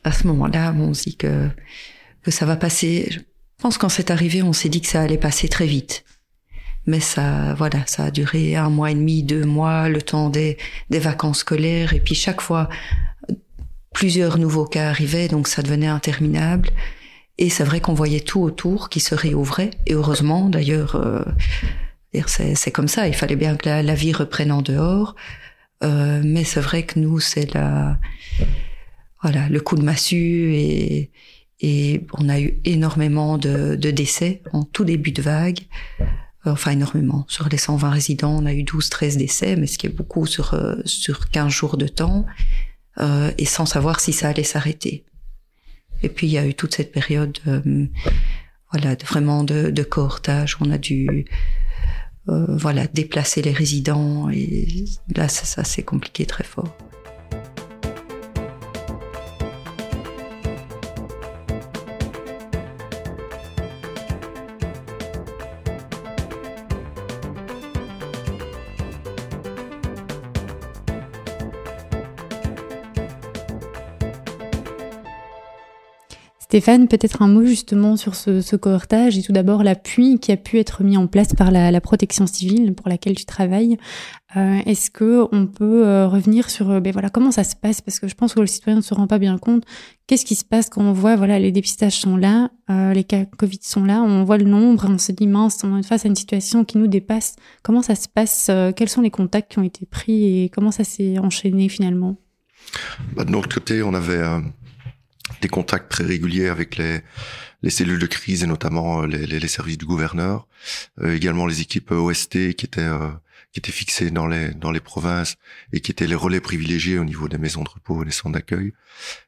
À 0.04 0.12
ce 0.12 0.28
moment-là, 0.28 0.76
on 0.78 0.94
se 0.94 1.04
dit 1.04 1.16
que, 1.16 1.48
que 2.22 2.32
ça 2.32 2.46
va 2.46 2.58
passer. 2.58 3.08
Je 3.12 3.20
pense 3.60 3.78
quand 3.78 3.88
c'est 3.88 4.12
arrivé, 4.12 4.44
on 4.44 4.52
s'est 4.52 4.68
dit 4.68 4.82
que 4.82 4.88
ça 4.88 5.02
allait 5.02 5.18
passer 5.18 5.48
très 5.48 5.68
vite 5.68 6.04
mais 6.86 7.00
ça, 7.00 7.54
voilà, 7.54 7.86
ça 7.86 8.06
a 8.06 8.12
duré 8.12 8.56
un 8.56 8.70
mois 8.70 8.92
et 8.92 8.96
demi, 8.96 9.24
deux 9.24 9.46
mois, 9.46 9.90
le 9.90 10.02
temps 10.02 10.30
des, 10.30 10.58
des 10.90 11.00
vacances 11.00 11.40
scolaires, 11.40 11.94
et 11.94 12.00
puis 12.00 12.16
chaque 12.16 12.42
fois, 12.42 12.70
plusieurs 13.94 14.38
nouveaux 14.38 14.66
cas 14.66 14.90
arrivaient, 14.90 15.28
donc 15.28 15.48
ça 15.48 15.62
devenait 15.62 15.88
interminable. 15.88 16.70
Et 17.38 17.50
c'est 17.50 17.64
vrai 17.64 17.82
qu'on 17.82 17.94
voyait 17.94 18.20
tout 18.20 18.42
autour 18.42 18.90
qui 18.90 19.00
se 19.00 19.16
réouvrait, 19.16 19.72
et 19.86 19.94
heureusement, 19.94 20.50
d'ailleurs, 20.50 20.96
euh, 20.96 21.24
c'est 22.26 22.72
comme 22.72 22.88
ça, 22.88 23.08
il 23.08 23.14
fallait 23.14 23.36
bien 23.36 23.56
que 23.56 23.70
la, 23.70 23.96
vie 23.96 24.14
reprenne 24.14 24.52
en 24.52 24.62
dehors, 24.62 25.16
euh, 25.84 26.22
mais 26.24 26.44
c'est 26.44 26.62
vrai 26.62 26.84
que 26.84 27.00
nous, 27.00 27.20
c'est 27.20 27.54
la, 27.54 28.00
voilà, 29.22 29.50
le 29.50 29.60
coup 29.60 29.76
de 29.76 29.84
massue 29.84 30.54
et, 30.54 31.12
et 31.62 32.06
on 32.14 32.28
a 32.28 32.40
eu 32.40 32.60
énormément 32.66 33.38
de, 33.38 33.76
de 33.76 33.92
décès 33.92 34.42
en 34.52 34.64
tout 34.64 34.84
début 34.84 35.12
de 35.12 35.22
vague. 35.22 35.60
Euh, 36.48 36.52
enfin 36.52 36.72
énormément. 36.72 37.26
Sur 37.28 37.50
les 37.50 37.58
120 37.58 37.90
résidents, 37.90 38.36
on 38.42 38.46
a 38.46 38.54
eu 38.54 38.64
12-13 38.64 39.18
décès, 39.18 39.56
mais 39.56 39.68
ce 39.68 39.78
qui 39.78 39.86
est 39.86 39.96
beaucoup 39.96 40.26
sur, 40.26 40.54
euh, 40.56 40.76
sur 40.86 41.30
15 41.30 41.52
jours 41.52 41.78
de 41.78 41.88
temps, 41.88 42.26
euh, 43.00 43.32
et 43.38 43.46
sans 43.46 43.68
savoir 43.68 44.00
si 44.00 44.12
ça 44.12 44.30
allait 44.30 44.44
s'arrêter. 44.44 45.06
Et 46.02 46.10
puis 46.10 46.28
il 46.28 46.34
y 46.34 46.40
a 46.40 46.48
eu 46.48 46.56
toute 46.56 46.74
cette 46.74 46.92
période, 46.92 47.38
euh, 47.48 47.86
voilà, 48.72 48.96
vraiment 48.96 49.44
de, 49.44 49.70
de 49.70 49.84
cohortage. 49.84 50.58
On 50.62 50.72
a 50.72 50.78
dû, 50.78 51.26
voilà, 52.26 52.88
déplacer 52.88 53.42
les 53.42 53.52
résidents, 53.52 54.30
et 54.30 54.86
là 55.16 55.28
ça, 55.28 55.44
ça 55.46 55.64
s'est 55.64 55.84
compliqué 55.84 56.26
très 56.26 56.46
fort. 56.46 56.78
Stéphane, 76.52 76.90
peut-être 76.90 77.22
un 77.22 77.30
mot 77.30 77.46
justement 77.46 77.96
sur 77.96 78.14
ce, 78.14 78.42
ce, 78.42 78.58
cohortage 78.58 79.18
et 79.18 79.22
tout 79.22 79.32
d'abord 79.32 79.64
l'appui 79.64 80.20
qui 80.20 80.34
a 80.34 80.36
pu 80.36 80.60
être 80.60 80.84
mis 80.84 80.98
en 80.98 81.08
place 81.08 81.34
par 81.34 81.50
la, 81.50 81.80
protection 81.80 82.28
civile 82.28 82.74
pour 82.76 82.90
laquelle 82.90 83.16
tu 83.16 83.24
travailles. 83.24 83.78
Euh, 84.36 84.60
est-ce 84.66 84.92
que 84.92 85.26
on 85.32 85.48
peut 85.48 85.88
euh, 85.88 86.10
revenir 86.10 86.50
sur 86.50 86.70
euh, 86.70 86.82
ben 86.82 86.92
voilà 86.92 87.10
comment 87.10 87.32
ça 87.32 87.46
se 87.46 87.56
passe? 87.56 87.80
Parce 87.80 88.02
que 88.02 88.10
je 88.10 88.16
pense 88.16 88.34
que 88.34 88.42
le 88.42 88.48
citoyen 88.48 88.76
ne 88.76 88.82
se 88.82 88.94
rend 88.94 89.08
pas 89.08 89.18
bien 89.18 89.38
compte. 89.38 89.64
Qu'est-ce 90.08 90.26
qui 90.26 90.36
se 90.36 90.44
passe 90.44 90.68
quand 90.68 90.82
on 90.82 90.92
voit 90.92 91.16
voilà 91.16 91.40
les 91.40 91.54
dépistages 91.54 92.02
sont 92.02 92.18
là, 92.18 92.50
les 92.68 93.06
cas 93.06 93.24
Covid 93.24 93.60
sont 93.62 93.86
là, 93.86 94.02
on 94.02 94.26
voit 94.26 94.38
le 94.38 94.44
nombre, 94.44 94.88
on 94.90 94.98
se 94.98 95.14
dit 95.14 95.28
mince, 95.28 95.64
on 95.64 95.78
est 95.78 95.84
face 95.84 96.04
à 96.04 96.10
une 96.10 96.18
situation 96.18 96.66
qui 96.66 96.80
nous 96.80 96.88
dépasse. 96.88 97.38
Comment 97.64 97.82
ça 97.82 97.96
se 97.96 98.10
passe? 98.10 98.52
Quels 98.76 98.90
sont 98.90 99.00
les 99.00 99.10
contacts 99.10 99.54
qui 99.54 99.60
ont 99.60 99.64
été 99.64 99.86
pris 99.86 100.44
et 100.44 100.50
comment 100.50 100.72
ça 100.72 100.84
s'est 100.84 101.18
enchaîné 101.18 101.70
finalement? 101.70 102.18
Bah, 103.16 103.24
De 103.24 103.32
notre 103.32 103.48
côté, 103.48 103.84
on 103.84 103.94
avait 103.94 104.22
des 105.42 105.50
contacts 105.50 105.90
très 105.90 106.06
réguliers 106.06 106.48
avec 106.48 106.78
les, 106.78 107.02
les 107.62 107.70
cellules 107.70 108.00
de 108.00 108.08
crise 108.08 108.44
et 108.44 108.48
notamment 108.48 109.04
euh, 109.04 109.08
les, 109.08 109.26
les, 109.26 109.40
les 109.40 109.48
services 109.48 109.78
du 109.78 109.86
gouverneur, 109.86 110.48
euh, 111.02 111.16
également 111.16 111.46
les 111.46 111.62
équipes 111.62 111.92
OST 111.92 112.54
qui 112.54 112.66
étaient 112.66 112.82
euh, 112.82 113.10
qui 113.52 113.60
étaient 113.60 113.72
fixées 113.72 114.12
dans 114.12 114.28
les 114.28 114.54
dans 114.54 114.72
les 114.72 114.80
provinces 114.80 115.36
et 115.74 115.82
qui 115.82 115.92
étaient 115.92 116.08
les 116.08 116.16
relais 116.16 116.40
privilégiés 116.40 116.98
au 116.98 117.04
niveau 117.04 117.28
des 117.28 117.38
maisons 117.38 117.64
de 117.64 117.70
repos 117.70 118.02
et 118.02 118.06
des 118.06 118.12
centres 118.12 118.34
d'accueil. 118.34 118.74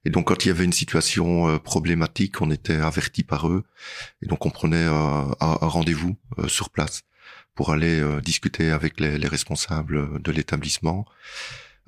Et 0.05 0.09
donc 0.09 0.27
quand 0.27 0.45
il 0.45 0.47
y 0.47 0.51
avait 0.51 0.63
une 0.63 0.73
situation 0.73 1.59
problématique, 1.59 2.41
on 2.41 2.49
était 2.49 2.77
averti 2.77 3.23
par 3.23 3.49
eux 3.49 3.63
et 4.21 4.27
donc 4.27 4.45
on 4.45 4.49
prenait 4.49 4.85
un, 4.85 5.35
un 5.41 5.67
rendez-vous 5.67 6.15
sur 6.47 6.69
place 6.69 7.01
pour 7.53 7.71
aller 7.71 8.01
discuter 8.23 8.71
avec 8.71 8.99
les, 9.01 9.17
les 9.17 9.27
responsables 9.27 10.21
de 10.21 10.31
l'établissement 10.31 11.05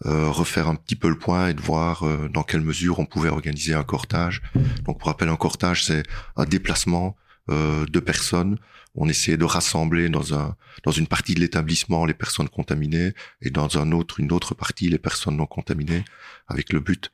euh, 0.05 0.29
refaire 0.29 0.67
un 0.67 0.75
petit 0.75 0.95
peu 0.95 1.09
le 1.09 1.17
point 1.17 1.47
et 1.47 1.53
de 1.53 1.61
voir 1.61 2.03
euh, 2.03 2.27
dans 2.27 2.43
quelle 2.43 2.61
mesure 2.61 2.99
on 2.99 3.05
pouvait 3.05 3.29
organiser 3.29 3.73
un 3.73 3.83
cortage. 3.83 4.41
Donc 4.83 4.99
pour 4.99 5.07
rappel, 5.07 5.29
un 5.29 5.37
cortage, 5.37 5.85
c'est 5.85 6.03
un 6.35 6.45
déplacement 6.45 7.15
euh, 7.49 7.85
de 7.85 7.99
personnes. 7.99 8.57
On 8.95 9.07
essayait 9.07 9.37
de 9.37 9.45
rassembler 9.45 10.09
dans 10.09 10.33
un 10.33 10.55
dans 10.83 10.91
une 10.91 11.05
partie 11.05 11.35
de 11.35 11.39
l'établissement 11.39 12.05
les 12.05 12.13
personnes 12.13 12.49
contaminées 12.49 13.13
et 13.41 13.51
dans 13.51 13.77
un 13.77 13.91
autre 13.91 14.19
une 14.19 14.31
autre 14.31 14.55
partie 14.55 14.89
les 14.89 14.97
personnes 14.97 15.37
non 15.37 15.45
contaminées, 15.45 16.03
avec 16.47 16.73
le 16.73 16.79
but 16.79 17.11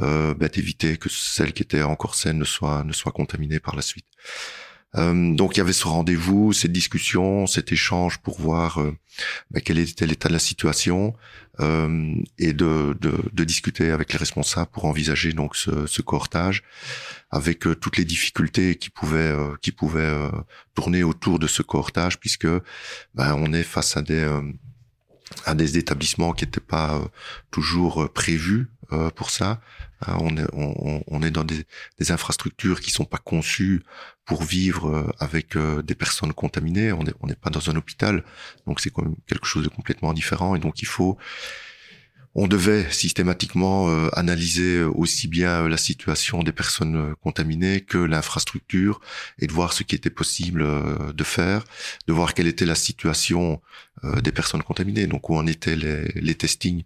euh, 0.00 0.32
bah, 0.34 0.48
d'éviter 0.48 0.96
que 0.96 1.10
celles 1.10 1.52
qui 1.52 1.62
étaient 1.62 1.82
encore 1.82 2.14
saines 2.14 2.38
ne 2.38 2.44
soient 2.44 2.84
ne 2.84 2.92
soient 2.92 3.12
contaminées 3.12 3.60
par 3.60 3.76
la 3.76 3.82
suite. 3.82 4.06
Euh, 4.94 5.34
donc 5.34 5.56
il 5.56 5.58
y 5.58 5.60
avait 5.60 5.72
ce 5.72 5.86
rendez-vous, 5.86 6.52
cette 6.52 6.72
discussion, 6.72 7.46
cet 7.46 7.72
échange 7.72 8.18
pour 8.18 8.40
voir 8.40 8.80
euh, 8.80 8.96
bah, 9.50 9.60
quel 9.60 9.78
était 9.78 10.06
l'état 10.06 10.28
de 10.28 10.32
la 10.32 10.38
situation 10.38 11.14
euh, 11.60 12.14
et 12.38 12.52
de, 12.52 12.96
de, 13.00 13.12
de, 13.32 13.44
discuter 13.44 13.90
avec 13.90 14.12
les 14.12 14.18
responsables 14.18 14.70
pour 14.70 14.84
envisager 14.84 15.32
donc 15.32 15.56
ce, 15.56 15.86
ce 15.86 16.02
cohortage 16.02 16.62
avec 17.30 17.60
toutes 17.80 17.96
les 17.96 18.04
difficultés 18.04 18.76
qui 18.76 18.90
pouvaient 18.90 19.34
qui 19.60 19.72
pouvaient 19.72 20.30
tourner 20.74 21.02
autour 21.02 21.38
de 21.38 21.46
ce 21.46 21.62
cohortage 21.62 22.20
puisque 22.20 22.46
bah, 23.14 23.34
on 23.36 23.52
est 23.52 23.64
face 23.64 23.96
à 23.96 24.02
des 24.02 24.24
à 25.44 25.54
des 25.54 25.78
établissements 25.78 26.32
qui 26.32 26.44
n'étaient 26.44 26.60
pas 26.60 27.00
toujours 27.50 28.12
prévus 28.12 28.68
pour 29.16 29.30
ça. 29.30 29.60
On 30.06 30.36
est, 30.36 30.46
on, 30.52 31.22
est 31.22 31.30
dans 31.30 31.44
des, 31.44 31.64
infrastructures 32.10 32.80
qui 32.80 32.90
sont 32.90 33.06
pas 33.06 33.18
conçues 33.18 33.82
pour 34.26 34.42
vivre 34.42 34.88
euh, 34.88 35.10
avec 35.18 35.56
euh, 35.56 35.82
des 35.82 35.94
personnes 35.94 36.34
contaminées. 36.34 36.92
On 36.92 37.02
n'est 37.02 37.34
pas 37.34 37.48
dans 37.48 37.70
un 37.70 37.76
hôpital, 37.76 38.22
donc 38.66 38.80
c'est 38.80 38.92
quelque 39.26 39.46
chose 39.46 39.64
de 39.64 39.68
complètement 39.68 40.12
différent. 40.12 40.54
Et 40.54 40.58
donc 40.58 40.82
il 40.82 40.86
faut 40.86 41.16
on 42.38 42.48
devait 42.48 42.88
systématiquement 42.90 43.88
euh, 43.88 44.10
analyser 44.12 44.82
aussi 44.82 45.26
bien 45.26 45.62
euh, 45.62 45.68
la 45.70 45.78
situation 45.78 46.42
des 46.42 46.52
personnes 46.52 46.96
euh, 46.96 47.14
contaminées 47.22 47.80
que 47.80 47.96
l'infrastructure 47.96 49.00
et 49.38 49.46
de 49.46 49.52
voir 49.52 49.72
ce 49.72 49.82
qui 49.82 49.94
était 49.94 50.10
possible 50.10 50.62
de 51.14 51.24
faire, 51.24 51.64
de 52.06 52.12
voir 52.12 52.34
quelle 52.34 52.46
était 52.46 52.66
la 52.66 52.74
situation 52.74 53.60
des 54.22 54.30
personnes 54.30 54.62
contaminées, 54.62 55.06
donc 55.06 55.30
où 55.30 55.36
en 55.36 55.46
étaient 55.46 55.74
les, 55.74 56.04
les 56.14 56.34
testings, 56.34 56.84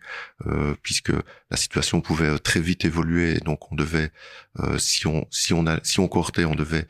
puisque 0.82 1.12
la 1.50 1.56
situation 1.56 2.00
pouvait 2.00 2.38
très 2.38 2.60
vite 2.60 2.84
évoluer, 2.84 3.38
donc 3.40 3.72
on 3.72 3.74
devait, 3.74 4.10
si 4.78 5.06
on 5.08 5.26
si 5.30 5.52
on 5.52 5.64
si 5.82 5.98
on 5.98 6.06
cohortait, 6.06 6.44
on 6.44 6.54
devait 6.54 6.86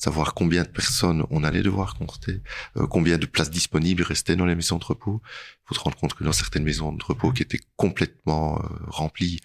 savoir 0.00 0.32
combien 0.32 0.62
de 0.62 0.68
personnes 0.68 1.26
on 1.28 1.44
allait 1.44 1.62
devoir 1.62 1.94
compter, 1.94 2.40
euh, 2.78 2.86
combien 2.86 3.18
de 3.18 3.26
places 3.26 3.50
disponibles 3.50 4.02
restaient 4.02 4.34
dans 4.34 4.46
les 4.46 4.54
maisons 4.54 4.78
de 4.78 4.84
repos. 4.84 5.20
Il 5.26 5.68
faut 5.68 5.74
se 5.74 5.80
rendre 5.80 5.96
compte 5.98 6.14
que 6.14 6.24
dans 6.24 6.32
certaines 6.32 6.64
maisons 6.64 6.92
de 6.92 7.04
repos 7.04 7.32
qui 7.32 7.42
étaient 7.42 7.60
complètement 7.76 8.58
euh, 8.58 8.66
remplies, 8.86 9.40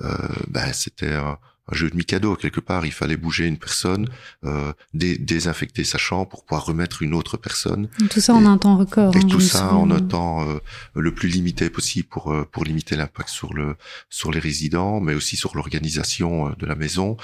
euh, 0.00 0.16
ben, 0.48 0.72
c'était 0.72 1.14
jeu 1.70 1.90
de 1.90 1.96
Mikado 1.96 2.34
quelque 2.36 2.60
part. 2.60 2.84
Il 2.86 2.92
fallait 2.92 3.16
bouger 3.16 3.46
une 3.46 3.58
personne, 3.58 4.08
euh, 4.44 4.72
désinfecter 4.94 5.84
sa 5.84 5.98
chambre 5.98 6.28
pour 6.28 6.44
pouvoir 6.44 6.66
remettre 6.66 7.02
une 7.02 7.14
autre 7.14 7.36
personne. 7.36 7.88
tout 8.10 8.20
ça 8.20 8.34
en 8.34 8.44
un 8.46 8.58
temps 8.58 8.76
record. 8.76 9.14
Et 9.14 9.20
hein, 9.20 9.28
tout 9.28 9.40
ça 9.40 9.74
en 9.74 9.90
un 9.90 10.00
temps 10.00 10.48
euh, 10.48 10.58
le 10.94 11.14
plus 11.14 11.28
limité 11.28 11.70
possible 11.70 12.08
pour 12.08 12.32
euh, 12.32 12.44
pour 12.50 12.64
limiter 12.64 12.96
l'impact 12.96 13.28
sur 13.28 13.54
le 13.54 13.76
sur 14.10 14.32
les 14.32 14.40
résidents, 14.40 15.00
mais 15.00 15.14
aussi 15.14 15.36
sur 15.36 15.56
l'organisation 15.56 16.48
euh, 16.48 16.52
de 16.58 16.66
la 16.66 16.74
maison. 16.74 17.16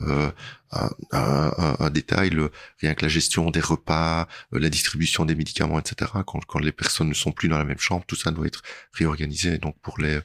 Euh, 0.00 0.30
un, 0.72 0.90
un, 1.12 1.76
un, 1.78 1.90
détail, 1.90 2.30
le, 2.30 2.50
rien 2.80 2.94
que 2.94 3.02
la 3.02 3.08
gestion 3.08 3.50
des 3.52 3.60
repas, 3.60 4.26
la 4.50 4.68
distribution 4.68 5.24
des 5.24 5.36
médicaments, 5.36 5.78
etc. 5.78 6.10
Quand, 6.26 6.44
quand 6.46 6.58
les 6.58 6.72
personnes 6.72 7.08
ne 7.08 7.14
sont 7.14 7.30
plus 7.30 7.48
dans 7.48 7.58
la 7.58 7.64
même 7.64 7.78
chambre, 7.78 8.04
tout 8.06 8.16
ça 8.16 8.32
doit 8.32 8.46
être 8.46 8.62
réorganisé. 8.92 9.58
Donc 9.58 9.76
pour 9.82 10.00
les 10.00 10.18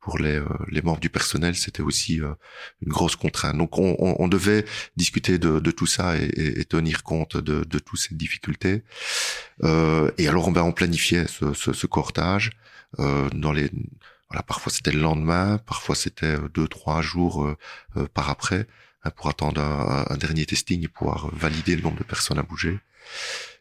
pour 0.00 0.18
les, 0.18 0.36
euh, 0.36 0.46
les 0.68 0.82
membres 0.82 1.00
du 1.00 1.10
personnel, 1.10 1.54
c'était 1.54 1.82
aussi 1.82 2.20
euh, 2.20 2.32
une 2.82 2.90
grosse 2.90 3.16
contrainte. 3.16 3.56
Donc 3.56 3.78
on, 3.78 3.96
on, 3.98 4.16
on 4.18 4.28
devait 4.28 4.64
discuter 4.96 5.38
de, 5.38 5.60
de, 5.60 5.70
tout 5.70 5.86
ça 5.86 6.16
et, 6.16 6.30
et, 6.60 6.64
tenir 6.64 7.02
compte 7.02 7.36
de, 7.36 7.64
de 7.64 7.78
toutes 7.78 7.98
ces 8.00 8.14
difficultés. 8.14 8.82
Euh, 9.62 10.10
et 10.18 10.28
alors 10.28 10.50
ben, 10.50 10.62
on 10.62 10.72
planifiait 10.72 11.26
ce, 11.28 11.52
ce, 11.52 11.72
ce 11.72 11.86
cortage 11.86 12.50
dans 12.98 13.52
les 13.52 13.70
voilà 14.28 14.42
parfois 14.42 14.72
c'était 14.72 14.90
le 14.90 15.00
lendemain, 15.00 15.58
parfois 15.58 15.94
c'était 15.94 16.36
deux 16.52 16.66
trois 16.66 17.02
jours 17.02 17.54
par 18.14 18.30
après 18.30 18.66
hein, 19.04 19.10
pour 19.10 19.28
attendre 19.28 19.60
un, 19.60 20.06
un, 20.08 20.16
dernier 20.16 20.44
testing 20.44 20.82
et 20.84 20.88
pouvoir 20.88 21.30
valider 21.32 21.76
le 21.76 21.82
nombre 21.82 21.98
de 21.98 22.04
personnes 22.04 22.40
à 22.40 22.42
bouger. 22.42 22.80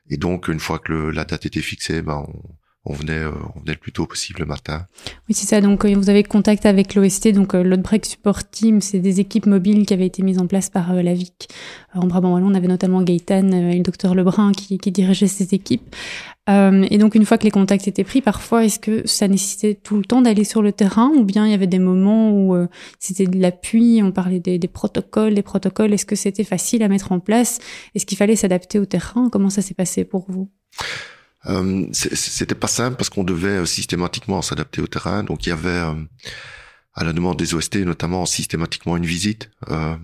Et 0.09 0.17
donc 0.17 0.47
une 0.47 0.59
fois 0.59 0.79
que 0.79 0.91
le, 0.91 1.11
la 1.11 1.25
date 1.25 1.45
était 1.45 1.61
fixée, 1.61 2.01
ben 2.01 2.25
on 2.27 2.55
on 2.85 2.93
venait, 2.93 3.19
euh, 3.19 3.31
on 3.55 3.59
venait 3.59 3.73
le 3.73 3.77
plus 3.77 3.91
tôt 3.91 4.05
possible 4.05 4.39
le 4.39 4.45
matin. 4.45 4.87
Oui, 5.27 5.35
c'est 5.35 5.45
ça. 5.45 5.59
Donc, 5.59 5.85
vous 5.85 6.09
avez 6.09 6.23
contact 6.23 6.65
avec 6.65 6.95
l'OST, 6.95 7.33
donc 7.33 7.53
euh, 7.53 7.61
l'Outbreak 7.61 8.05
Support 8.05 8.49
Team, 8.49 8.79
c'est 8.79 8.99
des 8.99 9.19
équipes 9.19 9.47
mobiles 9.47 9.85
qui 9.85 9.93
avaient 9.93 10.05
été 10.05 10.23
mises 10.23 10.39
en 10.39 10.47
place 10.47 10.69
par 10.69 10.93
euh, 10.93 11.01
la 11.01 11.13
VIC. 11.13 11.49
En 11.93 12.07
Brabant 12.07 12.33
Wallon, 12.33 12.47
on 12.47 12.55
avait 12.55 12.67
notamment 12.67 13.01
Gaëtan 13.01 13.51
et 13.51 13.77
le 13.77 13.83
docteur 13.83 14.15
Lebrun 14.15 14.53
qui, 14.53 14.77
qui 14.77 14.91
dirigeaient 14.91 15.27
ces 15.27 15.53
équipes. 15.53 15.95
et 16.47 16.97
donc, 16.97 17.15
une 17.15 17.25
fois 17.25 17.37
que 17.37 17.43
les 17.43 17.51
contacts 17.51 17.87
étaient 17.87 18.03
pris, 18.03 18.21
parfois, 18.21 18.63
est-ce 18.63 18.79
que 18.79 19.05
ça 19.05 19.27
nécessitait 19.27 19.75
tout 19.75 19.97
le 19.97 20.03
temps 20.03 20.21
d'aller 20.21 20.43
sur 20.43 20.61
le 20.61 20.71
terrain 20.71 21.09
ou 21.09 21.23
bien 21.23 21.45
il 21.45 21.51
y 21.51 21.53
avait 21.53 21.67
des 21.67 21.79
moments 21.79 22.31
où 22.31 22.55
c'était 22.97 23.25
de 23.25 23.39
l'appui, 23.39 24.01
on 24.03 24.11
parlait 24.11 24.39
des, 24.39 24.57
des 24.57 24.67
protocoles, 24.67 25.35
des 25.35 25.43
protocoles, 25.43 25.93
est-ce 25.93 26.05
que 26.05 26.15
c'était 26.15 26.43
facile 26.43 26.81
à 26.81 26.87
mettre 26.87 27.11
en 27.11 27.19
place? 27.19 27.59
Est-ce 27.93 28.05
qu'il 28.05 28.17
fallait 28.17 28.35
s'adapter 28.35 28.79
au 28.79 28.85
terrain? 28.85 29.29
Comment 29.31 29.49
ça 29.49 29.61
s'est 29.61 29.75
passé 29.75 30.05
pour 30.05 30.25
vous? 30.27 30.49
Euh, 31.45 31.87
c'était 31.93 32.55
pas 32.55 32.67
simple 32.67 32.97
parce 32.97 33.09
qu'on 33.09 33.23
devait 33.23 33.59
euh, 33.59 33.65
systématiquement 33.65 34.41
s'adapter 34.41 34.81
au 34.81 34.87
terrain. 34.87 35.23
Donc 35.23 35.45
il 35.45 35.49
y 35.49 35.51
avait, 35.53 35.69
euh, 35.69 35.93
à 36.93 37.03
la 37.03 37.13
demande 37.13 37.37
des 37.37 37.53
OST, 37.53 37.77
notamment 37.77 38.25
systématiquement 38.25 38.97
une 38.97 39.05
visite. 39.05 39.49
Euh, 39.69 39.95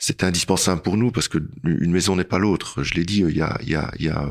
c'était 0.00 0.24
indispensable 0.24 0.80
pour 0.80 0.96
nous 0.96 1.10
parce 1.12 1.28
que 1.28 1.36
une 1.62 1.92
maison 1.92 2.16
n'est 2.16 2.24
pas 2.24 2.38
l'autre. 2.38 2.82
Je 2.82 2.94
l'ai 2.94 3.04
dit, 3.04 3.18
il 3.18 3.36
y 3.36 3.42
a, 3.42 3.58
il 3.62 3.68
y, 3.68 3.74
a, 3.74 3.92
y 3.98 4.08
a 4.08 4.22
euh, 4.22 4.28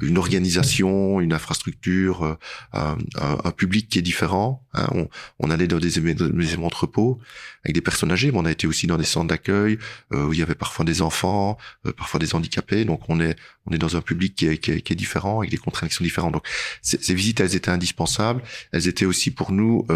une 0.00 0.16
organisation, 0.16 1.20
une 1.20 1.32
infrastructure, 1.32 2.38
euh, 2.74 2.96
un, 3.16 3.50
public 3.50 3.88
qui 3.88 3.98
est 3.98 4.02
différent. 4.02 4.64
Hein. 4.72 4.86
On, 4.94 5.08
on, 5.40 5.50
allait 5.50 5.66
dans 5.66 5.80
des 5.80 6.00
maisons 6.00 6.60
d'entrepôt 6.60 7.18
avec 7.64 7.74
des 7.74 7.80
personnes 7.80 8.12
âgées, 8.12 8.30
mais 8.30 8.38
on 8.38 8.44
a 8.44 8.52
été 8.52 8.68
aussi 8.68 8.86
dans 8.86 8.98
des 8.98 9.04
centres 9.04 9.26
d'accueil 9.26 9.78
euh, 10.12 10.26
où 10.26 10.32
il 10.32 10.38
y 10.38 10.42
avait 10.42 10.54
parfois 10.54 10.84
des 10.84 11.02
enfants, 11.02 11.58
parfois 11.96 12.20
des 12.20 12.32
handicapés. 12.36 12.84
Donc 12.84 13.00
on 13.08 13.20
est 13.20 13.34
on 13.66 13.72
est 13.72 13.78
dans 13.78 13.96
un 13.96 14.02
public 14.02 14.36
qui 14.36 14.46
est, 14.46 14.58
qui 14.58 14.70
est, 14.70 14.80
qui 14.80 14.92
est 14.92 14.96
différent 14.96 15.40
avec 15.40 15.50
des 15.50 15.58
contraintes 15.58 15.90
qui 15.90 15.96
sont 15.96 16.04
différentes. 16.04 16.34
Donc 16.34 16.46
ces, 16.82 17.14
visites, 17.14 17.40
elles 17.40 17.56
étaient 17.56 17.72
indispensables. 17.72 18.42
Elles 18.70 18.86
étaient 18.86 19.06
aussi 19.06 19.32
pour 19.32 19.50
nous 19.50 19.86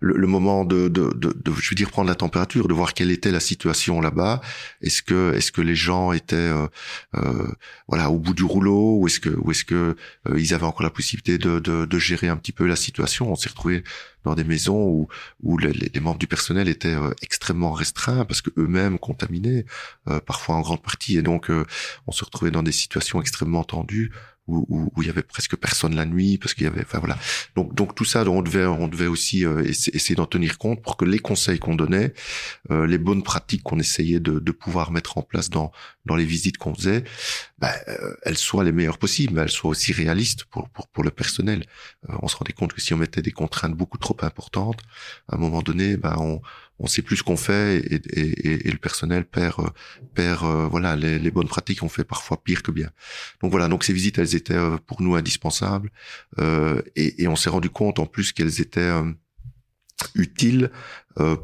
le, 0.00 0.26
moment 0.26 0.64
de, 0.64 0.88
de, 0.88 1.12
de, 1.14 1.32
de, 1.32 1.52
je 1.52 1.70
veux 1.70 1.76
dire, 1.76 1.90
prendre 1.90 2.08
la 2.08 2.14
température, 2.14 2.68
de 2.68 2.74
voir 2.74 2.94
quelle 2.94 3.10
était 3.10 3.30
la 3.30 3.40
situation 3.40 4.00
là-bas. 4.00 4.40
Est-ce 4.82 5.02
que, 5.02 5.34
est-ce 5.34 5.52
que 5.52 5.60
les 5.60 5.74
gens 5.74 6.12
étaient, 6.12 6.36
euh, 6.36 6.66
euh, 7.16 7.46
voilà, 7.88 8.10
au 8.10 8.18
bout 8.18 8.34
du 8.34 8.44
rouleau, 8.44 8.98
ou 8.98 9.06
est-ce 9.06 9.20
que, 9.20 9.30
ou 9.30 9.50
est-ce 9.50 9.64
que 9.64 9.96
euh, 10.28 10.40
ils 10.40 10.54
avaient 10.54 10.66
encore 10.66 10.82
la 10.82 10.90
possibilité 10.90 11.38
de, 11.38 11.58
de, 11.58 11.84
de, 11.84 11.98
gérer 11.98 12.28
un 12.28 12.36
petit 12.36 12.52
peu 12.52 12.66
la 12.66 12.76
situation? 12.76 13.30
On 13.30 13.36
s'est 13.36 13.48
retrouvé 13.48 13.84
dans 14.24 14.34
des 14.34 14.44
maisons 14.44 14.82
où, 14.82 15.08
où 15.42 15.58
les, 15.58 15.72
les, 15.72 16.00
membres 16.00 16.18
du 16.18 16.26
personnel 16.26 16.68
étaient 16.68 16.94
euh, 16.94 17.10
extrêmement 17.22 17.72
restreints 17.72 18.24
parce 18.24 18.40
que 18.40 18.50
eux-mêmes 18.58 18.98
contaminés, 18.98 19.66
euh, 20.08 20.20
parfois 20.20 20.56
en 20.56 20.60
grande 20.60 20.82
partie, 20.82 21.18
et 21.18 21.22
donc 21.22 21.50
on 22.06 22.12
se 22.12 22.24
retrouvait 22.24 22.50
dans 22.50 22.62
des 22.62 22.72
situations 22.72 23.20
extrêmement 23.20 23.64
tendues 23.64 24.10
où, 24.46 24.66
où, 24.68 24.92
où, 24.94 25.02
il 25.02 25.06
y 25.06 25.10
avait 25.10 25.22
presque 25.22 25.56
personne 25.56 25.94
la 25.94 26.04
nuit 26.04 26.38
parce 26.38 26.54
qu'il 26.54 26.64
y 26.64 26.66
avait 26.66 26.82
enfin 26.82 26.98
voilà. 26.98 27.18
Donc 27.56 27.74
donc 27.74 27.94
tout 27.94 28.04
ça 28.04 28.24
on 28.28 28.42
devait 28.42 28.66
on 28.66 28.88
devait 28.88 29.06
aussi 29.06 29.44
euh, 29.44 29.62
essayer 29.64 30.14
d'en 30.14 30.26
tenir 30.26 30.58
compte 30.58 30.82
pour 30.82 30.96
que 30.96 31.04
les 31.04 31.18
conseils 31.18 31.58
qu'on 31.58 31.74
donnait 31.74 32.12
euh, 32.70 32.86
les 32.86 32.98
bonnes 32.98 33.22
pratiques 33.22 33.62
qu'on 33.62 33.78
essayait 33.78 34.20
de, 34.20 34.38
de, 34.38 34.52
pouvoir 34.52 34.90
mettre 34.90 35.18
en 35.18 35.22
place 35.22 35.50
dans 35.50 35.72
dans 36.04 36.16
les 36.16 36.24
visites 36.24 36.58
qu'on 36.58 36.74
faisait 36.74 37.04
ben, 37.58 37.72
euh, 37.88 38.14
elles 38.22 38.36
soient 38.38 38.64
les 38.64 38.72
meilleures 38.72 38.98
possibles 38.98 39.34
mais 39.34 39.42
elles 39.42 39.50
soient 39.50 39.70
aussi 39.70 39.92
réalistes 39.92 40.44
pour 40.44 40.68
pour, 40.68 40.88
pour 40.88 41.04
le 41.04 41.10
personnel. 41.10 41.64
On 42.08 42.28
se 42.28 42.36
rendait 42.36 42.52
compte 42.52 42.72
que 42.72 42.80
si 42.80 42.92
on 42.92 42.98
mettait 42.98 43.22
des 43.22 43.32
contraintes 43.32 43.74
beaucoup 43.74 43.98
trop 43.98 44.16
importantes 44.20 44.80
à 45.28 45.36
un 45.36 45.38
moment 45.38 45.62
donné 45.62 45.96
ben 45.96 46.16
on 46.18 46.40
on 46.78 46.86
sait 46.86 47.02
plus 47.02 47.18
ce 47.18 47.22
qu'on 47.22 47.36
fait 47.36 47.78
et, 47.78 48.00
et, 48.18 48.68
et, 48.68 48.70
le 48.70 48.78
personnel 48.78 49.24
perd 49.24 49.60
euh, 49.60 49.68
perd 50.14 50.44
euh, 50.44 50.66
voilà 50.68 50.96
les, 50.96 51.18
les, 51.18 51.30
bonnes 51.30 51.48
pratiques 51.48 51.82
on 51.82 51.88
fait 51.88 52.04
parfois 52.04 52.42
pire 52.42 52.62
que 52.62 52.70
bien. 52.70 52.90
Donc 53.40 53.50
voilà 53.50 53.68
donc 53.68 53.84
ces 53.84 53.92
visites 53.92 54.18
elles 54.18 54.34
étaient 54.34 54.54
euh, 54.54 54.76
pour 54.86 55.00
nous 55.02 55.14
indispensables 55.14 55.90
euh, 56.38 56.82
et, 56.96 57.22
et, 57.22 57.28
on 57.28 57.36
s'est 57.36 57.50
rendu 57.50 57.70
compte 57.70 57.98
en 57.98 58.06
plus 58.06 58.32
qu'elles 58.32 58.60
étaient 58.60 58.92
utiles 60.14 60.70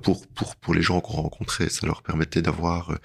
pour 0.03 0.27
pour 0.27 0.57
pour 0.57 0.75
les 0.75 0.83
gens 0.83 1.01
qu'on 1.01 1.23
rencontrait. 1.23 1.69
Ça 1.69 1.87
leur 1.87 2.03
permettait 2.03 2.43
d'avoir 2.43 2.99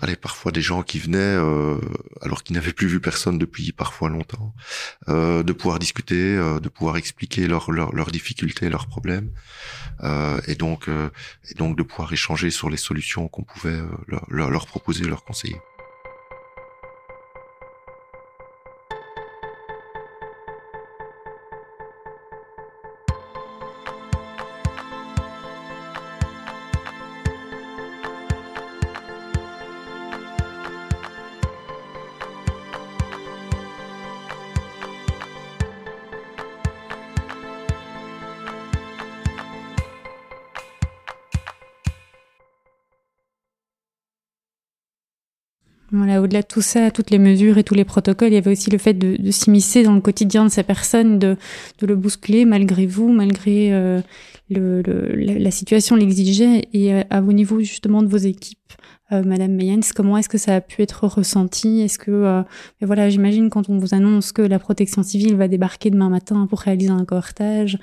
allez, 0.00 0.16
parfois 0.16 0.52
des 0.52 0.62
gens 0.62 0.82
qui 0.82 0.98
venaient 0.98 1.18
euh, 1.18 1.78
alors 2.22 2.42
qu'ils 2.42 2.54
n'avaient 2.54 2.72
plus 2.72 2.86
vu 2.86 3.00
personne 3.00 3.38
depuis 3.38 3.72
parfois 3.72 4.08
longtemps, 4.08 4.54
euh, 5.08 5.42
de 5.42 5.52
pouvoir 5.52 5.78
discuter, 5.78 6.36
euh, 6.36 6.60
de 6.60 6.68
pouvoir 6.68 6.96
expliquer 6.96 7.46
leurs 7.46 7.70
leur, 7.70 7.94
leurs 7.94 8.10
difficultés, 8.10 8.68
leurs 8.68 8.86
problèmes, 8.86 9.30
et 10.46 10.54
donc 10.54 10.88
et 10.88 11.54
donc 11.54 11.76
de 11.76 11.82
pouvoir 11.82 12.12
échanger 12.12 12.50
sur 12.50 12.70
les 12.70 12.76
solutions 12.76 13.28
qu'on 13.28 13.44
pouvait 13.44 13.80
euh, 13.80 13.86
leur, 14.28 14.50
leur 14.50 14.66
proposer, 14.66 15.04
leur 15.04 15.24
conseiller. 15.24 15.56
Au-delà 46.30 46.42
de 46.42 46.46
tout 46.46 46.62
ça, 46.62 46.92
toutes 46.92 47.10
les 47.10 47.18
mesures 47.18 47.58
et 47.58 47.64
tous 47.64 47.74
les 47.74 47.84
protocoles, 47.84 48.28
il 48.28 48.34
y 48.34 48.36
avait 48.36 48.52
aussi 48.52 48.70
le 48.70 48.78
fait 48.78 48.94
de, 48.94 49.30
s'immiscer 49.32 49.82
dans 49.82 49.94
le 49.94 50.00
quotidien 50.00 50.44
de 50.44 50.48
ces 50.48 50.62
personnes, 50.62 51.18
de, 51.18 51.36
de 51.80 51.86
le 51.86 51.96
bousculer 51.96 52.44
malgré 52.44 52.86
vous, 52.86 53.08
malgré 53.08 53.72
euh, 53.72 54.00
le, 54.48 54.80
le, 54.82 55.08
la 55.16 55.50
situation 55.50 55.96
l'exigeait. 55.96 56.68
Et 56.72 56.94
à, 56.94 57.20
au 57.20 57.32
niveau 57.32 57.58
justement 57.58 58.04
de 58.04 58.08
vos 58.08 58.16
équipes, 58.16 58.59
Madame 59.10 59.52
Mayens, 59.54 59.80
comment 59.94 60.16
est-ce 60.18 60.28
que 60.28 60.38
ça 60.38 60.54
a 60.54 60.60
pu 60.60 60.82
être 60.82 61.04
ressenti? 61.06 61.80
Est-ce 61.80 61.98
que, 61.98 62.44
voilà, 62.80 63.08
j'imagine 63.08 63.50
quand 63.50 63.68
on 63.68 63.76
vous 63.76 63.92
annonce 63.92 64.30
que 64.30 64.42
la 64.42 64.60
protection 64.60 65.02
civile 65.02 65.34
va 65.34 65.48
débarquer 65.48 65.90
demain 65.90 66.08
matin 66.08 66.46
pour 66.48 66.60
réaliser 66.60 66.90
un 66.90 67.04
cortège, 67.04 67.78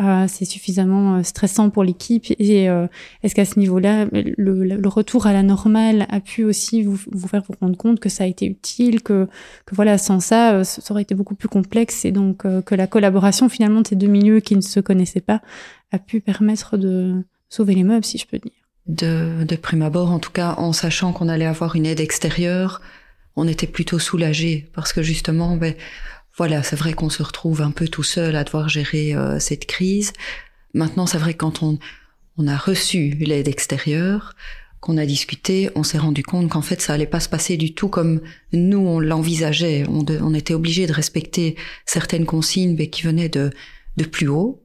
euh, 0.00 0.24
c'est 0.26 0.46
suffisamment 0.46 1.16
euh, 1.16 1.22
stressant 1.22 1.68
pour 1.68 1.84
l'équipe 1.84 2.24
et 2.38 2.70
euh, 2.70 2.86
est-ce 3.22 3.34
qu'à 3.34 3.44
ce, 3.44 3.58
niveau-là, 3.58 4.06
le, 4.10 4.88
retour 4.88 5.26
à 5.26 5.34
la 5.34 5.42
normale 5.42 6.06
a 6.08 6.20
pu 6.20 6.44
aussi 6.44 6.82
vous, 6.82 6.96
faire 6.96 7.42
vous 7.46 7.54
rendre 7.60 7.76
compte 7.76 8.00
que 8.00 8.08
ça 8.08 8.24
a 8.24 8.26
été 8.26 8.46
utile, 8.46 9.02
que, 9.02 9.28
que 9.66 9.74
voilà, 9.74 9.98
sans 9.98 10.20
ça, 10.20 10.64
ça 10.64 10.80
aurait 10.90 11.02
été 11.02 11.14
beaucoup 11.14 11.34
plus 11.34 11.48
complexe 11.48 12.06
et 12.06 12.10
donc 12.10 12.38
que 12.38 12.74
la 12.74 12.86
collaboration 12.86 13.50
finalement 13.50 13.82
de 13.82 13.88
ces 13.88 13.96
deux 13.96 14.06
milieux 14.06 14.40
qui 14.40 14.56
ne 14.56 14.62
se 14.62 14.80
connaissaient 14.80 15.20
pas 15.20 15.42
a 15.92 15.98
pu 15.98 16.20
permettre 16.20 16.78
de 16.78 17.22
sauver 17.50 17.74
les 17.74 17.84
meubles, 17.84 18.04
si 18.04 18.16
je 18.16 18.26
peux 18.26 18.38
dire? 18.38 18.61
De, 18.86 19.44
de 19.44 19.56
prime 19.56 19.82
abord, 19.82 20.10
en 20.10 20.18
tout 20.18 20.32
cas, 20.32 20.54
en 20.58 20.72
sachant 20.72 21.12
qu'on 21.12 21.28
allait 21.28 21.46
avoir 21.46 21.76
une 21.76 21.86
aide 21.86 22.00
extérieure, 22.00 22.80
on 23.36 23.46
était 23.46 23.68
plutôt 23.68 24.00
soulagés 24.00 24.70
parce 24.74 24.92
que 24.92 25.02
justement, 25.02 25.56
ben, 25.56 25.74
voilà, 26.36 26.62
c'est 26.62 26.76
vrai 26.76 26.92
qu'on 26.92 27.10
se 27.10 27.22
retrouve 27.22 27.62
un 27.62 27.70
peu 27.70 27.86
tout 27.86 28.02
seul 28.02 28.34
à 28.36 28.44
devoir 28.44 28.68
gérer 28.68 29.14
euh, 29.14 29.38
cette 29.38 29.66
crise. 29.66 30.12
Maintenant, 30.74 31.06
c'est 31.06 31.18
vrai 31.18 31.34
que 31.34 31.38
quand 31.38 31.62
on, 31.62 31.78
on 32.38 32.48
a 32.48 32.56
reçu 32.56 33.10
l'aide 33.20 33.48
extérieure, 33.48 34.34
qu'on 34.80 34.98
a 34.98 35.06
discuté, 35.06 35.70
on 35.76 35.84
s'est 35.84 35.98
rendu 35.98 36.24
compte 36.24 36.48
qu'en 36.50 36.60
fait, 36.60 36.80
ça 36.80 36.94
allait 36.94 37.06
pas 37.06 37.20
se 37.20 37.28
passer 37.28 37.56
du 37.56 37.72
tout 37.72 37.88
comme 37.88 38.20
nous 38.52 38.80
on 38.80 38.98
l'envisageait. 38.98 39.84
On, 39.88 40.04
on, 40.08 40.34
était 40.34 40.54
obligé 40.54 40.88
de 40.88 40.92
respecter 40.92 41.54
certaines 41.86 42.26
consignes, 42.26 42.74
mais 42.76 42.88
qui 42.88 43.02
venaient 43.02 43.28
de, 43.28 43.50
de 43.96 44.04
plus 44.04 44.26
haut. 44.26 44.61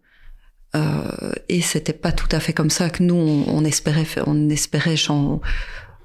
Euh, 0.75 1.32
et 1.49 1.62
c'était 1.62 1.93
pas 1.93 2.12
tout 2.12 2.27
à 2.32 2.39
fait 2.39 2.53
comme 2.53 2.69
ça 2.69 2.89
que 2.89 3.01
nous 3.01 3.15
on, 3.15 3.63
espérait, 3.63 4.06
on 4.25 4.49
espérait 4.49 4.95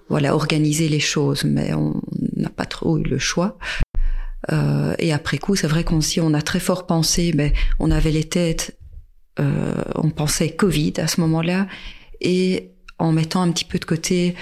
voilà 0.09 0.35
organiser 0.35 0.89
les 0.89 1.01
choses, 1.01 1.45
mais 1.45 1.75
on 1.75 2.01
n'a 2.37 2.51
pas 2.51 2.65
trop 2.65 2.99
eu 2.99 3.03
le 3.03 3.19
choix. 3.19 3.59
Euh, 4.51 4.95
et 4.99 5.13
après 5.13 5.39
coup, 5.39 5.57
c'est 5.57 5.67
vrai 5.67 5.85
qu'on 5.85 6.01
si 6.01 6.21
on 6.21 6.35
a 6.35 6.43
très 6.43 6.61
fort 6.61 6.87
pensé, 6.87 7.33
ben, 7.33 7.53
on 7.79 7.91
avait 7.91 8.11
les 8.11 8.25
têtes, 8.25 8.77
euh, 9.39 9.75
on 9.95 10.11
pensait 10.11 10.51
Covid 10.51 10.95
à 10.99 11.07
ce 11.07 11.21
moment-là, 11.21 11.67
et 12.21 12.73
en 12.99 13.13
mettant 13.13 13.43
un 13.43 13.51
petit 13.53 13.65
peu 13.65 13.79
de 13.79 13.85
côté, 13.85 14.35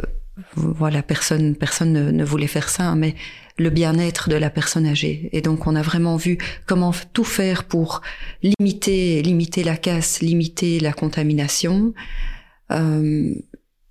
euh, 0.00 0.06
voilà, 0.54 1.02
personne, 1.02 1.56
personne 1.56 1.92
ne, 1.92 2.10
ne, 2.10 2.24
voulait 2.24 2.46
faire 2.46 2.68
ça, 2.68 2.94
mais 2.94 3.14
le 3.60 3.68
bien-être 3.68 4.30
de 4.30 4.36
la 4.36 4.48
personne 4.48 4.86
âgée. 4.86 5.28
Et 5.32 5.42
donc, 5.42 5.66
on 5.66 5.76
a 5.76 5.82
vraiment 5.82 6.16
vu 6.16 6.38
comment 6.66 6.92
tout 7.12 7.24
faire 7.24 7.64
pour 7.64 8.00
limiter, 8.42 9.20
limiter 9.22 9.64
la 9.64 9.76
casse, 9.76 10.20
limiter 10.22 10.80
la 10.80 10.94
contamination. 10.94 11.92
Euh, 12.72 13.34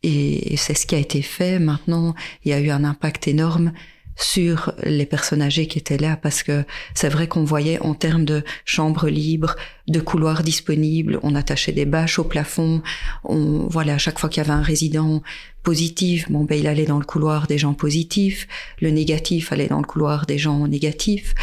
et 0.02 0.56
c'est 0.58 0.74
ce 0.74 0.88
qui 0.88 0.96
a 0.96 0.98
été 0.98 1.22
fait. 1.22 1.60
Maintenant, 1.60 2.16
il 2.44 2.50
y 2.50 2.54
a 2.54 2.60
eu 2.60 2.72
un 2.72 2.84
impact 2.84 3.28
énorme 3.28 3.74
sur 4.20 4.74
les 4.84 5.06
personnes 5.06 5.42
âgées 5.42 5.68
qui 5.68 5.80
étaient 5.80 5.98
là 5.98 6.18
parce 6.18 6.44
que 6.44 6.66
c'est 6.94 7.08
vrai 7.08 7.28
qu'on 7.28 7.46
voyait 7.46 7.80
en 7.80 7.94
termes 7.94 8.26
de 8.26 8.44
chambres 8.66 9.08
libres, 9.08 9.56
de 9.88 10.02
couloirs 10.02 10.44
disponibles, 10.44 11.20
on 11.24 11.36
attachait 11.36 11.72
des 11.72 11.86
bâches 11.86 12.20
au 12.20 12.26
plafond, 12.26 12.82
on 13.24 13.68
voilà, 13.70 13.94
à 13.94 13.98
chaque 13.98 14.20
fois 14.20 14.30
qu'il 14.30 14.44
y 14.44 14.46
avait 14.46 14.58
un 14.58 14.62
résident 14.62 15.22
positif, 15.64 16.32
bon 16.32 16.44
ben 16.44 16.58
il 16.58 16.68
allait 16.68 16.86
dans 16.86 17.00
le 17.00 17.06
couloir 17.06 17.48
des 17.48 17.58
gens 17.58 17.74
positifs, 17.74 18.48
le 18.82 18.90
négatif 18.90 19.52
allait 19.52 19.68
dans 19.68 19.80
le 19.80 19.86
couloir 19.88 20.26
des 20.26 20.38
gens 20.38 20.68
négatifs, 20.68 21.36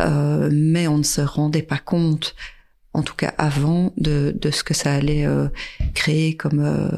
euh, 0.00 0.48
mais 0.52 0.88
on 0.88 0.98
ne 0.98 1.02
se 1.02 1.20
rendait 1.20 1.62
pas 1.62 1.78
compte 1.78 2.34
en 2.92 3.02
tout 3.02 3.14
cas 3.14 3.32
avant 3.38 3.92
de, 3.96 4.34
de 4.38 4.50
ce 4.50 4.64
que 4.64 4.74
ça 4.74 4.92
allait 4.92 5.26
euh, 5.26 5.48
créer 5.94 6.36
comme 6.36 6.60
euh, 6.60 6.88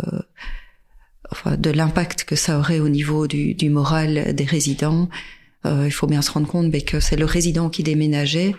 de 1.57 1.71
l'impact 1.71 2.25
que 2.25 2.37
ça 2.37 2.59
aurait 2.59 2.81
au 2.81 2.89
niveau 2.89 3.27
du, 3.27 3.55
du 3.55 3.71
moral 3.71 4.35
des 4.35 4.45
résidents. 4.45 5.09
Euh, 5.67 5.85
il 5.87 5.93
faut 5.93 6.07
bien 6.07 6.23
se 6.23 6.31
rendre 6.31 6.47
compte 6.47 6.71
ben, 6.71 6.83
que 6.83 7.01
c'est 7.01 7.17
le 7.17 7.25
résident 7.25 7.69
qui 7.69 7.83
déménageait. 7.83 8.55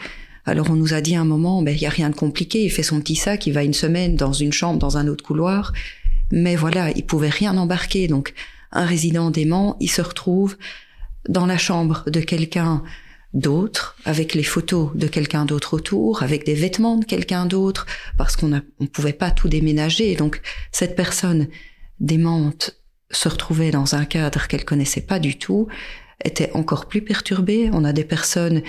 Alors 0.46 0.70
on 0.70 0.76
nous 0.76 0.94
a 0.94 1.02
dit 1.02 1.16
à 1.16 1.22
un 1.22 1.26
moment, 1.26 1.62
ben, 1.62 1.74
il 1.76 1.80
n'y 1.80 1.88
a 1.88 1.92
rien 1.92 2.10
de 2.10 2.16
compliqué, 2.16 2.64
il 2.64 2.70
fait 2.70 2.84
son 2.84 3.00
petit 3.00 3.16
sac, 3.16 3.48
il 3.48 3.54
va 3.54 3.64
une 3.64 3.74
semaine 3.74 4.16
dans 4.16 4.34
une 4.34 4.54
chambre, 4.54 4.80
dans 4.80 4.98
un 4.98 5.08
autre 5.08 5.24
couloir. 5.24 5.74
Mais 6.34 6.56
voilà, 6.56 6.90
il 6.96 7.06
pouvait 7.06 7.30
rien 7.30 7.56
embarquer. 7.58 8.08
Donc 8.08 8.34
un 8.72 8.86
résident 8.86 9.30
dément, 9.30 9.78
il 9.80 9.90
se 9.90 10.02
retrouve 10.02 10.58
dans 11.30 11.46
la 11.46 11.60
chambre 11.60 12.10
de 12.10 12.20
quelqu'un 12.20 12.84
d'autre, 13.36 13.96
avec 14.04 14.34
les 14.34 14.44
photos 14.44 14.90
de 14.96 15.06
quelqu'un 15.08 15.46
d'autre 15.46 15.76
autour, 15.76 16.24
avec 16.24 16.44
des 16.44 16.56
vêtements 16.56 16.98
de 16.98 17.06
quelqu'un 17.06 17.46
d'autre, 17.46 17.86
parce 18.18 18.36
qu'on 18.36 18.48
ne 18.48 18.88
pouvait 18.92 19.14
pas 19.14 19.30
tout 19.30 19.48
déménager. 19.48 20.16
Donc 20.16 20.42
cette 20.72 20.96
personne 20.96 21.48
démente 22.00 22.82
se 23.12 23.30
retrouvait 23.30 23.70
dans 23.70 23.94
un 23.94 24.06
cadre 24.06 24.48
qu'elle 24.48 24.66
connaissait 24.66 25.02
pas 25.02 25.20
du 25.20 25.38
tout, 25.38 25.68
était 26.26 26.52
encore 26.54 26.88
plus 26.88 27.04
perturbée. 27.04 27.70
On 27.74 27.84
a 27.84 27.94
des 27.94 28.04
personnes 28.04 28.64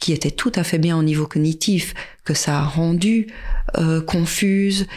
qui 0.00 0.12
étaient 0.12 0.32
tout 0.32 0.52
à 0.56 0.64
fait 0.64 0.78
bien 0.78 0.98
au 0.98 1.04
niveau 1.04 1.28
cognitif, 1.28 1.94
que 2.24 2.34
ça 2.34 2.58
a 2.58 2.64
rendu 2.64 3.28
euh, 3.78 4.00
confuses, 4.00 4.88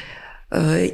euh, 0.56 0.88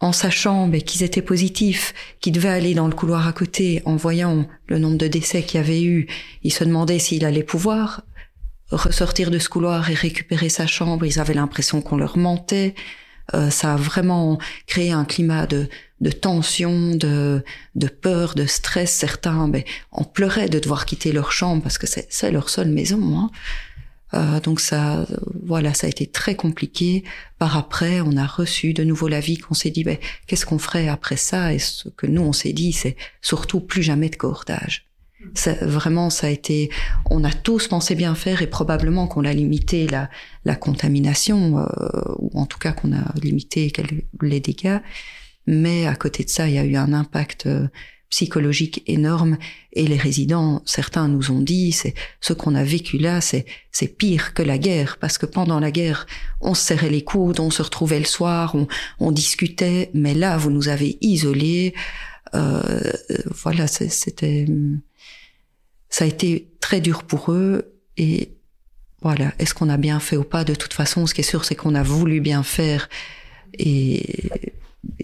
en 0.00 0.12
sachant 0.12 0.66
mais 0.66 0.82
qu'ils 0.82 1.02
étaient 1.02 1.22
positifs, 1.22 1.94
qu'ils 2.20 2.32
devaient 2.32 2.48
aller 2.48 2.74
dans 2.74 2.86
le 2.86 2.94
couloir 2.94 3.26
à 3.26 3.32
côté, 3.32 3.82
en 3.84 3.96
voyant 3.96 4.46
le 4.68 4.78
nombre 4.78 4.98
de 4.98 5.08
décès 5.08 5.42
qu'il 5.42 5.60
y 5.60 5.62
avait 5.62 5.82
eu, 5.82 6.06
ils 6.42 6.52
se 6.52 6.64
demandaient 6.64 6.98
s'il 6.98 7.24
allait 7.24 7.42
pouvoir 7.42 8.02
ressortir 8.70 9.30
de 9.30 9.38
ce 9.38 9.48
couloir 9.48 9.90
et 9.90 9.94
récupérer 9.94 10.48
sa 10.48 10.66
chambre. 10.66 11.06
Ils 11.06 11.20
avaient 11.20 11.34
l'impression 11.34 11.82
qu'on 11.82 11.96
leur 11.96 12.18
mentait. 12.18 12.74
Euh, 13.34 13.50
ça 13.50 13.74
a 13.74 13.76
vraiment 13.76 14.38
créé 14.66 14.92
un 14.92 15.04
climat 15.04 15.46
de, 15.46 15.68
de 16.00 16.10
tension, 16.10 16.94
de, 16.94 17.42
de 17.74 17.88
peur, 17.88 18.34
de 18.34 18.46
stress. 18.46 18.92
Certains 18.92 19.48
ben, 19.48 19.62
en 19.92 20.04
pleuraient 20.04 20.48
de 20.48 20.58
devoir 20.58 20.86
quitter 20.86 21.12
leur 21.12 21.32
chambre 21.32 21.62
parce 21.62 21.78
que 21.78 21.86
c'est 21.86 22.30
leur 22.30 22.48
seule 22.50 22.68
maison. 22.68 23.18
Hein. 23.18 23.30
Euh, 24.16 24.40
donc 24.40 24.60
ça, 24.60 25.06
voilà, 25.44 25.74
ça 25.74 25.86
a 25.86 25.90
été 25.90 26.06
très 26.06 26.34
compliqué. 26.34 27.04
Par 27.38 27.56
après, 27.56 28.00
on 28.00 28.16
a 28.16 28.26
reçu 28.26 28.72
de 28.72 28.82
nouveau 28.82 29.08
l'avis 29.08 29.38
qu'on 29.38 29.54
s'est 29.54 29.70
dit, 29.70 29.84
ben, 29.84 29.98
qu'est-ce 30.26 30.46
qu'on 30.46 30.58
ferait 30.58 30.88
après 30.88 31.16
ça? 31.16 31.52
Et 31.52 31.58
ce 31.58 31.88
que 31.90 32.06
nous 32.06 32.22
on 32.22 32.32
s'est 32.32 32.52
dit, 32.52 32.72
c'est 32.72 32.96
surtout 33.20 33.60
plus 33.60 33.82
jamais 33.82 34.08
de 34.08 34.16
cohortage. 34.16 34.86
Ça, 35.34 35.54
vraiment, 35.62 36.08
ça 36.08 36.28
a 36.28 36.30
été. 36.30 36.70
On 37.10 37.24
a 37.24 37.32
tous 37.32 37.68
pensé 37.68 37.94
bien 37.94 38.14
faire 38.14 38.42
et 38.42 38.46
probablement 38.46 39.08
qu'on 39.08 39.24
a 39.24 39.32
limité 39.32 39.86
la, 39.88 40.08
la 40.44 40.54
contamination, 40.54 41.58
euh, 41.58 41.64
ou 42.18 42.38
en 42.38 42.46
tout 42.46 42.58
cas 42.58 42.72
qu'on 42.72 42.92
a 42.92 43.12
limité 43.20 43.72
les 44.22 44.40
dégâts. 44.40 44.78
Mais 45.46 45.86
à 45.86 45.94
côté 45.94 46.24
de 46.24 46.28
ça, 46.28 46.48
il 46.48 46.54
y 46.54 46.58
a 46.58 46.64
eu 46.64 46.76
un 46.76 46.92
impact 46.92 47.46
euh, 47.46 47.68
psychologique 48.16 48.82
énorme. 48.86 49.36
Et 49.74 49.86
les 49.86 49.98
résidents, 49.98 50.62
certains 50.64 51.06
nous 51.06 51.30
ont 51.30 51.42
dit, 51.42 51.70
c'est 51.72 51.92
ce 52.22 52.32
qu'on 52.32 52.54
a 52.54 52.64
vécu 52.64 52.96
là, 52.96 53.20
c'est 53.20 53.44
c'est 53.72 53.88
pire 53.88 54.32
que 54.32 54.42
la 54.42 54.56
guerre. 54.56 54.96
Parce 54.98 55.18
que 55.18 55.26
pendant 55.26 55.60
la 55.60 55.70
guerre, 55.70 56.06
on 56.40 56.54
se 56.54 56.62
serrait 56.62 56.88
les 56.88 57.04
coudes, 57.04 57.40
on 57.40 57.50
se 57.50 57.60
retrouvait 57.60 57.98
le 57.98 58.06
soir, 58.06 58.54
on, 58.54 58.68
on 59.00 59.12
discutait, 59.12 59.90
mais 59.92 60.14
là, 60.14 60.38
vous 60.38 60.50
nous 60.50 60.68
avez 60.68 60.96
isolés. 61.02 61.74
Euh, 62.34 62.90
voilà, 63.44 63.66
c'était 63.66 64.46
ça 65.90 66.04
a 66.06 66.08
été 66.08 66.48
très 66.60 66.80
dur 66.80 67.02
pour 67.02 67.32
eux. 67.32 67.74
Et 67.98 68.30
voilà, 69.02 69.34
est-ce 69.38 69.52
qu'on 69.52 69.68
a 69.68 69.76
bien 69.76 70.00
fait 70.00 70.16
ou 70.16 70.24
pas? 70.24 70.44
De 70.44 70.54
toute 70.54 70.72
façon, 70.72 71.06
ce 71.06 71.12
qui 71.12 71.20
est 71.20 71.30
sûr, 71.34 71.44
c'est 71.44 71.54
qu'on 71.54 71.74
a 71.74 71.82
voulu 71.82 72.22
bien 72.22 72.42
faire. 72.42 72.88
Et, 73.58 74.30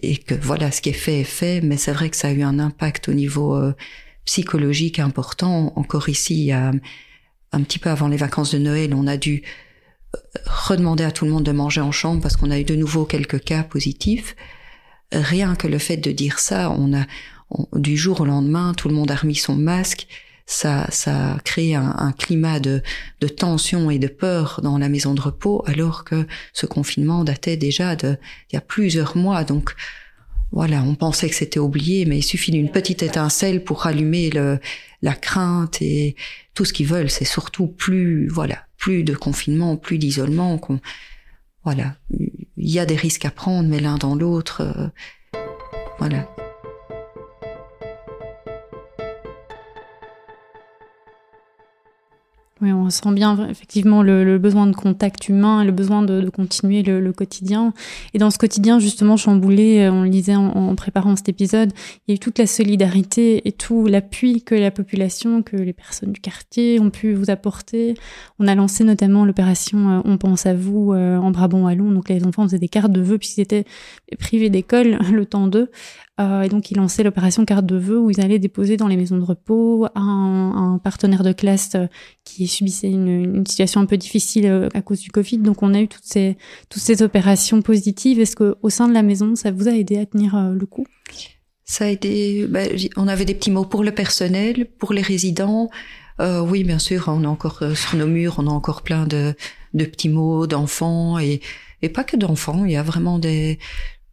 et 0.02 0.16
que 0.16 0.34
voilà, 0.34 0.70
ce 0.70 0.80
qui 0.80 0.90
est 0.90 0.94
fait 0.94 1.20
est 1.20 1.24
fait, 1.24 1.60
mais 1.60 1.76
c'est 1.76 1.92
vrai 1.92 2.10
que 2.10 2.16
ça 2.16 2.28
a 2.28 2.32
eu 2.32 2.42
un 2.42 2.58
impact 2.58 3.08
au 3.08 3.12
niveau 3.12 3.56
euh, 3.56 3.74
psychologique 4.24 4.98
important. 4.98 5.72
Encore 5.76 6.08
ici, 6.08 6.52
un 6.52 7.62
petit 7.62 7.78
peu 7.78 7.90
avant 7.90 8.08
les 8.08 8.16
vacances 8.16 8.52
de 8.52 8.58
Noël, 8.58 8.94
on 8.94 9.06
a 9.06 9.16
dû 9.16 9.42
euh, 10.14 10.18
redemander 10.46 11.04
à 11.04 11.10
tout 11.10 11.24
le 11.24 11.30
monde 11.30 11.44
de 11.44 11.52
manger 11.52 11.80
en 11.80 11.92
chambre 11.92 12.20
parce 12.20 12.36
qu'on 12.36 12.50
a 12.50 12.58
eu 12.58 12.64
de 12.64 12.74
nouveau 12.74 13.04
quelques 13.04 13.42
cas 13.42 13.62
positifs. 13.62 14.36
Rien 15.12 15.54
que 15.54 15.68
le 15.68 15.78
fait 15.78 15.98
de 15.98 16.10
dire 16.10 16.38
ça, 16.38 16.70
on 16.70 16.96
a 16.96 17.04
du 17.74 17.96
jour 17.96 18.22
au 18.22 18.24
lendemain, 18.24 18.72
tout 18.74 18.88
le 18.88 18.94
monde 18.94 19.10
a 19.10 19.16
remis 19.16 19.34
son 19.34 19.56
masque 19.56 20.06
ça, 20.46 20.86
ça 20.90 21.38
crée 21.44 21.74
un, 21.74 21.94
un 21.96 22.12
climat 22.12 22.60
de, 22.60 22.82
de, 23.20 23.28
tension 23.28 23.90
et 23.90 23.98
de 23.98 24.08
peur 24.08 24.60
dans 24.62 24.78
la 24.78 24.88
maison 24.88 25.14
de 25.14 25.20
repos, 25.20 25.62
alors 25.66 26.04
que 26.04 26.26
ce 26.52 26.66
confinement 26.66 27.24
datait 27.24 27.56
déjà 27.56 27.96
de 27.96 28.16
il 28.50 28.54
y 28.54 28.58
a 28.58 28.60
plusieurs 28.60 29.16
mois. 29.16 29.44
Donc 29.44 29.74
voilà, 30.50 30.82
on 30.82 30.94
pensait 30.94 31.28
que 31.28 31.34
c'était 31.34 31.58
oublié, 31.60 32.04
mais 32.04 32.18
il 32.18 32.22
suffit 32.22 32.50
d'une 32.50 32.70
petite 32.70 33.02
étincelle 33.02 33.64
pour 33.64 33.86
allumer 33.86 34.30
le, 34.30 34.58
la 35.00 35.14
crainte 35.14 35.80
et 35.80 36.14
tout 36.54 36.64
ce 36.64 36.72
qu'ils 36.72 36.86
veulent, 36.86 37.10
c'est 37.10 37.24
surtout 37.24 37.66
plus 37.66 38.28
voilà, 38.28 38.66
plus 38.76 39.04
de 39.04 39.14
confinement, 39.14 39.76
plus 39.76 39.98
d'isolement. 39.98 40.58
Qu'on 40.58 40.80
voilà, 41.64 41.96
il 42.10 42.70
y 42.70 42.78
a 42.78 42.86
des 42.86 42.96
risques 42.96 43.24
à 43.24 43.30
prendre, 43.30 43.68
mais 43.68 43.80
l'un 43.80 43.96
dans 43.96 44.14
l'autre, 44.14 44.62
euh, 44.62 45.38
voilà. 45.98 46.28
Oui, 52.62 52.70
on 52.72 52.90
sent 52.90 53.10
bien 53.12 53.48
effectivement 53.48 54.04
le, 54.04 54.38
besoin 54.38 54.68
de 54.68 54.76
contact 54.76 55.28
humain, 55.28 55.64
le 55.64 55.72
besoin 55.72 56.02
de, 56.02 56.30
continuer 56.30 56.84
le, 56.84 57.12
quotidien. 57.12 57.74
Et 58.14 58.18
dans 58.18 58.30
ce 58.30 58.38
quotidien 58.38 58.78
justement 58.78 59.16
chamboulé, 59.16 59.80
euh, 59.80 59.90
on 59.90 60.04
le 60.04 60.08
disait 60.08 60.36
en, 60.36 60.72
préparant 60.76 61.16
cet 61.16 61.28
épisode, 61.28 61.72
il 62.06 62.12
y 62.12 62.12
a 62.12 62.14
eu 62.14 62.18
toute 62.20 62.38
la 62.38 62.46
solidarité 62.46 63.48
et 63.48 63.52
tout 63.52 63.88
l'appui 63.88 64.42
que 64.42 64.54
la 64.54 64.70
population, 64.70 65.42
que 65.42 65.56
les 65.56 65.72
personnes 65.72 66.12
du 66.12 66.20
quartier 66.20 66.78
ont 66.78 66.90
pu 66.90 67.14
vous 67.14 67.30
apporter. 67.30 67.94
On 68.38 68.46
a 68.46 68.54
lancé 68.54 68.84
notamment 68.84 69.24
l'opération 69.24 69.90
euh, 69.90 70.00
On 70.04 70.16
pense 70.16 70.46
à 70.46 70.54
vous 70.54 70.92
euh, 70.92 71.16
en 71.16 71.32
Brabant 71.32 71.64
Wallon. 71.64 71.90
Donc 71.90 72.10
les 72.10 72.24
enfants 72.24 72.44
faisaient 72.44 72.60
des 72.60 72.68
cartes 72.68 72.92
de 72.92 73.00
vœux 73.00 73.18
puisqu'ils 73.18 73.40
étaient 73.40 73.64
privés 74.20 74.50
d'école 74.50 74.98
le 75.12 75.26
temps 75.26 75.48
d'eux. 75.48 75.68
Et 76.44 76.48
donc, 76.48 76.70
il 76.70 76.76
lançait 76.76 77.02
l'opération 77.02 77.44
carte 77.44 77.66
de 77.66 77.74
vœux 77.74 77.98
où 77.98 78.08
ils 78.08 78.20
allaient 78.20 78.38
déposer 78.38 78.76
dans 78.76 78.86
les 78.86 78.96
maisons 78.96 79.18
de 79.18 79.24
repos 79.24 79.88
un, 79.96 80.52
un 80.54 80.78
partenaire 80.78 81.24
de 81.24 81.32
classe 81.32 81.74
qui 82.34 82.46
subissait 82.46 82.90
une, 82.90 83.08
une, 83.08 83.46
situation 83.46 83.80
un 83.80 83.86
peu 83.86 83.96
difficile 83.96 84.46
euh, 84.46 84.68
à 84.74 84.82
cause 84.82 85.00
du 85.00 85.10
Covid. 85.10 85.38
Donc, 85.38 85.62
on 85.62 85.74
a 85.74 85.80
eu 85.80 85.88
toutes 85.88 86.04
ces, 86.04 86.36
toutes 86.68 86.82
ces 86.82 87.02
opérations 87.02 87.62
positives. 87.62 88.20
Est-ce 88.20 88.36
qu'au 88.36 88.70
sein 88.70 88.88
de 88.88 88.94
la 88.94 89.02
maison, 89.02 89.34
ça 89.36 89.50
vous 89.50 89.68
a 89.68 89.72
aidé 89.72 89.98
à 89.98 90.06
tenir 90.06 90.36
le 90.52 90.66
coup? 90.66 90.86
Ça 91.64 91.84
a 91.84 91.88
aidé. 91.88 92.46
Bah, 92.48 92.60
on 92.96 93.08
avait 93.08 93.24
des 93.24 93.34
petits 93.34 93.50
mots 93.50 93.64
pour 93.64 93.84
le 93.84 93.92
personnel, 93.92 94.66
pour 94.78 94.92
les 94.92 95.02
résidents. 95.02 95.70
Euh, 96.20 96.40
oui, 96.40 96.64
bien 96.64 96.78
sûr, 96.78 97.04
on 97.08 97.24
a 97.24 97.28
encore 97.28 97.62
sur 97.74 97.96
nos 97.96 98.06
murs, 98.06 98.36
on 98.38 98.46
a 98.46 98.50
encore 98.50 98.82
plein 98.82 99.06
de, 99.06 99.34
de 99.74 99.84
petits 99.84 100.08
mots 100.08 100.46
d'enfants 100.46 101.18
et, 101.18 101.40
et 101.80 101.88
pas 101.88 102.04
que 102.04 102.16
d'enfants. 102.16 102.64
Il 102.64 102.72
y 102.72 102.76
a 102.76 102.82
vraiment 102.82 103.18
des, 103.18 103.58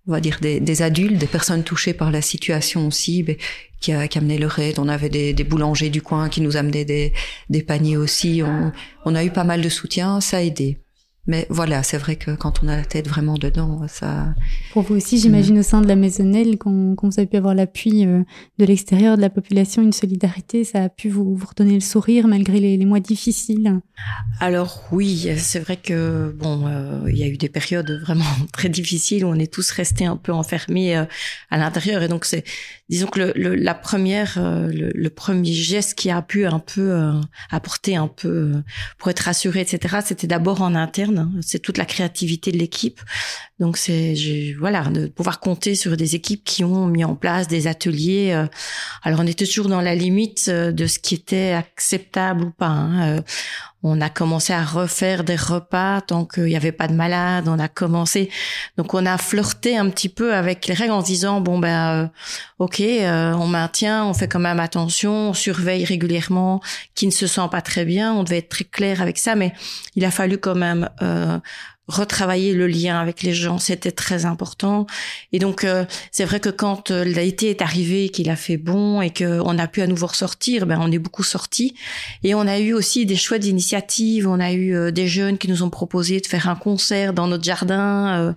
on 0.09 0.11
va 0.11 0.21
dire 0.21 0.39
des, 0.41 0.59
des, 0.59 0.81
adultes, 0.81 1.17
des 1.17 1.27
personnes 1.27 1.63
touchées 1.63 1.93
par 1.93 2.11
la 2.11 2.21
situation 2.21 2.87
aussi, 2.87 3.23
mais, 3.25 3.37
qui, 3.79 3.93
a, 3.93 4.07
qui 4.07 4.17
amenaient 4.17 4.39
leur 4.39 4.57
aide. 4.57 4.79
On 4.79 4.87
avait 4.87 5.09
des, 5.09 5.33
des, 5.33 5.43
boulangers 5.43 5.91
du 5.91 6.01
coin 6.01 6.29
qui 6.29 6.41
nous 6.41 6.57
amenaient 6.57 6.83
des, 6.83 7.13
des 7.49 7.61
paniers 7.61 7.95
aussi. 7.95 8.41
On, 8.43 8.71
on, 9.05 9.15
a 9.15 9.23
eu 9.23 9.29
pas 9.29 9.43
mal 9.43 9.61
de 9.61 9.69
soutien, 9.69 10.19
ça 10.19 10.37
a 10.37 10.41
aidé. 10.41 10.79
Mais 11.29 11.45
voilà, 11.51 11.83
c'est 11.83 11.99
vrai 11.99 12.15
que 12.15 12.31
quand 12.31 12.63
on 12.63 12.67
a 12.67 12.75
la 12.75 12.83
tête 12.83 13.07
vraiment 13.07 13.35
dedans, 13.35 13.81
ça. 13.87 14.33
Pour 14.73 14.81
vous 14.81 14.95
aussi, 14.95 15.19
j'imagine 15.19 15.59
au 15.59 15.61
sein 15.61 15.79
de 15.79 15.87
la 15.87 15.95
maisonnelle, 15.95 16.57
quand, 16.57 16.95
quand 16.95 17.07
vous 17.07 17.19
avez 17.19 17.27
pu 17.27 17.37
avoir 17.37 17.53
l'appui 17.53 18.03
euh, 18.03 18.23
de 18.57 18.65
l'extérieur 18.65 19.15
de 19.15 19.21
la 19.21 19.29
population, 19.29 19.83
une 19.83 19.93
solidarité, 19.93 20.63
ça 20.63 20.85
a 20.85 20.89
pu 20.89 21.07
vous, 21.07 21.35
vous 21.35 21.45
redonner 21.45 21.75
le 21.75 21.81
sourire 21.81 22.27
malgré 22.27 22.59
les, 22.59 22.77
les 22.77 22.85
mois 22.85 22.99
difficiles. 22.99 23.79
Alors 24.39 24.81
oui, 24.91 25.29
c'est 25.37 25.59
vrai 25.59 25.77
que 25.77 26.35
bon, 26.35 26.65
euh, 26.65 27.01
il 27.07 27.17
y 27.19 27.21
a 27.21 27.27
eu 27.27 27.37
des 27.37 27.49
périodes 27.49 27.91
vraiment 28.01 28.25
très 28.51 28.69
difficiles 28.69 29.23
où 29.23 29.27
on 29.27 29.35
est 29.35 29.53
tous 29.53 29.69
restés 29.69 30.05
un 30.05 30.17
peu 30.17 30.33
enfermés 30.33 30.97
euh, 30.97 31.05
à 31.51 31.59
l'intérieur, 31.59 32.01
et 32.01 32.07
donc 32.07 32.25
c'est 32.25 32.43
disons 32.89 33.07
que 33.07 33.19
le, 33.35 33.55
la 33.55 33.75
première, 33.75 34.37
euh, 34.37 34.67
le, 34.71 35.09
premier 35.09 35.53
geste 35.53 35.93
qui 35.93 36.09
a 36.09 36.21
pu 36.21 36.45
un 36.45 36.59
peu 36.59 36.91
euh, 36.91 37.13
apporter 37.51 37.95
un 37.95 38.07
peu 38.07 38.27
euh, 38.27 38.63
pour 38.97 39.09
être 39.09 39.19
rassuré, 39.19 39.61
etc. 39.61 39.99
C'était 40.03 40.27
d'abord 40.27 40.61
en 40.61 40.73
interne. 40.73 41.31
C'est 41.41 41.59
toute 41.59 41.77
la 41.77 41.85
créativité 41.85 42.51
de 42.51 42.57
l'équipe. 42.57 42.99
Donc 43.59 43.77
c'est 43.77 44.15
voilà 44.57 44.83
de 44.85 45.07
pouvoir 45.07 45.39
compter 45.39 45.75
sur 45.75 45.97
des 45.97 46.15
équipes 46.15 46.43
qui 46.43 46.63
ont 46.63 46.87
mis 46.87 47.03
en 47.03 47.15
place 47.15 47.47
des 47.47 47.67
ateliers. 47.67 48.31
alors 49.03 49.19
on 49.19 49.27
était 49.27 49.45
toujours 49.45 49.67
dans 49.67 49.81
la 49.81 49.95
limite 49.95 50.49
de 50.49 50.87
ce 50.87 50.97
qui 50.97 51.15
était 51.15 51.51
acceptable 51.51 52.45
ou 52.45 52.51
pas. 52.51 52.67
Hein. 52.67 53.23
On 53.81 54.01
a 54.01 54.09
commencé 54.09 54.51
à 54.51 54.63
refaire 54.63 55.23
des 55.23 55.37
repas 55.37 56.01
tant 56.01 56.25
qu'il 56.25 56.45
n'y 56.45 56.55
avait 56.55 56.73
pas 56.73 56.87
de 56.87 56.93
malades. 56.93 57.47
On 57.47 57.59
a 57.59 57.69
commencé, 57.69 58.29
donc 58.77 58.93
on 58.93 59.05
a 59.05 59.17
flirté 59.17 59.77
un 59.77 59.89
petit 59.89 60.09
peu 60.09 60.33
avec 60.33 60.67
les 60.67 60.73
règles 60.73 60.91
en 60.91 61.01
disant 61.01 61.39
bon 61.39 61.59
ben 61.59 62.03
euh, 62.03 62.07
ok, 62.59 62.81
euh, 62.81 63.33
on 63.33 63.47
maintient, 63.47 64.05
on 64.05 64.13
fait 64.13 64.27
quand 64.27 64.39
même 64.39 64.59
attention, 64.59 65.29
on 65.29 65.33
surveille 65.33 65.85
régulièrement 65.85 66.61
qui 66.93 67.05
ne 67.05 67.11
se 67.11 67.25
sent 67.25 67.47
pas 67.51 67.61
très 67.61 67.85
bien. 67.85 68.13
On 68.13 68.23
devait 68.23 68.39
être 68.39 68.49
très 68.49 68.65
clair 68.65 69.01
avec 69.01 69.17
ça, 69.17 69.35
mais 69.35 69.53
il 69.95 70.03
a 70.03 70.11
fallu 70.11 70.37
quand 70.37 70.55
même 70.55 70.89
euh, 71.01 71.39
retravailler 71.89 72.53
le 72.53 72.67
lien 72.67 72.99
avec 72.99 73.23
les 73.23 73.33
gens, 73.33 73.57
c'était 73.57 73.91
très 73.91 74.25
important. 74.25 74.85
Et 75.33 75.39
donc 75.39 75.63
euh, 75.63 75.85
c'est 76.11 76.23
vrai 76.23 76.39
que 76.39 76.49
quand 76.49 76.91
euh, 76.91 77.03
l'été 77.03 77.49
est 77.49 77.61
arrivé, 77.61 78.09
qu'il 78.09 78.29
a 78.29 78.35
fait 78.35 78.57
bon 78.57 79.01
et 79.01 79.11
qu'on 79.11 79.57
a 79.57 79.67
pu 79.67 79.81
à 79.81 79.87
nouveau 79.87 80.07
ressortir, 80.07 80.67
ben 80.67 80.79
on 80.79 80.91
est 80.91 80.99
beaucoup 80.99 81.23
sorti. 81.23 81.75
Et 82.23 82.35
on 82.35 82.41
a 82.41 82.59
eu 82.59 82.73
aussi 82.73 83.05
des 83.05 83.15
chouettes 83.15 83.45
initiatives. 83.45 84.27
On 84.27 84.39
a 84.39 84.51
eu 84.51 84.75
euh, 84.75 84.91
des 84.91 85.07
jeunes 85.07 85.37
qui 85.37 85.49
nous 85.49 85.63
ont 85.63 85.71
proposé 85.71 86.19
de 86.21 86.27
faire 86.27 86.47
un 86.47 86.55
concert 86.55 87.13
dans 87.13 87.27
notre 87.27 87.43
jardin. 87.43 88.35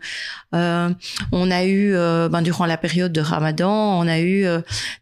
on 0.53 1.51
a 1.51 1.65
eu, 1.65 1.93
ben, 1.93 2.43
durant 2.43 2.67
la 2.67 2.77
période 2.77 3.13
de 3.13 3.21
Ramadan, 3.21 3.99
on 3.99 4.07
a 4.09 4.21
eu 4.21 4.47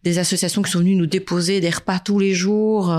des 0.05 0.19
associations 0.19 0.63
qui 0.63 0.71
sont 0.71 0.81
venues 0.81 0.97
nous 0.97 1.07
déposer 1.07 1.61
des 1.61 1.71
repas 1.71 1.99
tous 1.99 2.19
les 2.19 2.35
jours 2.35 2.95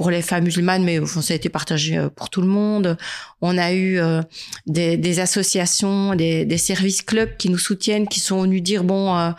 pour 0.00 0.10
les 0.10 0.22
femmes 0.22 0.44
musulmanes, 0.44 0.82
mais 0.82 0.98
enfin, 0.98 1.20
ça 1.20 1.34
a 1.34 1.36
été 1.36 1.50
partagé 1.50 1.98
euh, 1.98 2.08
pour 2.08 2.30
tout 2.30 2.40
le 2.40 2.46
monde. 2.46 2.96
On 3.42 3.58
a 3.58 3.74
eu 3.74 3.98
euh, 3.98 4.22
des, 4.66 4.96
des, 4.96 5.20
associations, 5.20 6.14
des, 6.14 6.46
des, 6.46 6.56
services 6.56 7.02
clubs 7.02 7.36
qui 7.36 7.50
nous 7.50 7.58
soutiennent, 7.58 8.08
qui 8.08 8.18
sont 8.18 8.40
venus 8.40 8.62
dire 8.62 8.82
bon, 8.82 9.14
euh, 9.14 9.32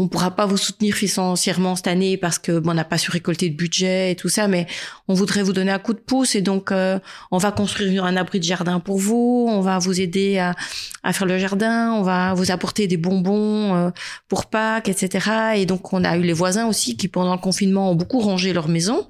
on 0.00 0.08
pourra 0.08 0.30
pas 0.30 0.46
vous 0.46 0.56
soutenir 0.56 0.94
financièrement 0.94 1.76
cette 1.76 1.86
année 1.86 2.16
parce 2.16 2.38
que 2.38 2.58
bon, 2.58 2.70
on 2.70 2.74
n'a 2.74 2.84
pas 2.84 2.98
su 2.98 3.10
récolter 3.10 3.48
de 3.48 3.56
budget 3.56 4.12
et 4.12 4.16
tout 4.16 4.28
ça, 4.28 4.48
mais 4.48 4.66
on 5.08 5.14
voudrait 5.14 5.42
vous 5.42 5.52
donner 5.52 5.70
un 5.70 5.78
coup 5.78 5.92
de 5.92 5.98
pouce 5.98 6.34
et 6.34 6.42
donc 6.42 6.72
on 6.72 7.38
va 7.38 7.52
construire 7.52 8.04
un 8.04 8.16
abri 8.16 8.38
de 8.38 8.44
jardin 8.44 8.80
pour 8.80 8.98
vous, 8.98 9.46
on 9.48 9.60
va 9.60 9.78
vous 9.78 10.00
aider 10.00 10.38
à, 10.38 10.54
à 11.02 11.12
faire 11.12 11.26
le 11.26 11.38
jardin, 11.38 11.92
on 11.92 12.02
va 12.02 12.34
vous 12.34 12.50
apporter 12.50 12.86
des 12.86 12.96
bonbons 12.96 13.92
pour 14.28 14.46
Pâques, 14.46 14.88
etc. 14.88 15.54
Et 15.56 15.66
donc 15.66 15.92
on 15.92 16.04
a 16.04 16.16
eu 16.16 16.22
les 16.22 16.32
voisins 16.32 16.66
aussi 16.66 16.96
qui 16.96 17.08
pendant 17.08 17.34
le 17.34 17.40
confinement 17.40 17.90
ont 17.90 17.94
beaucoup 17.94 18.20
rangé 18.20 18.52
leur 18.52 18.68
maison 18.68 19.06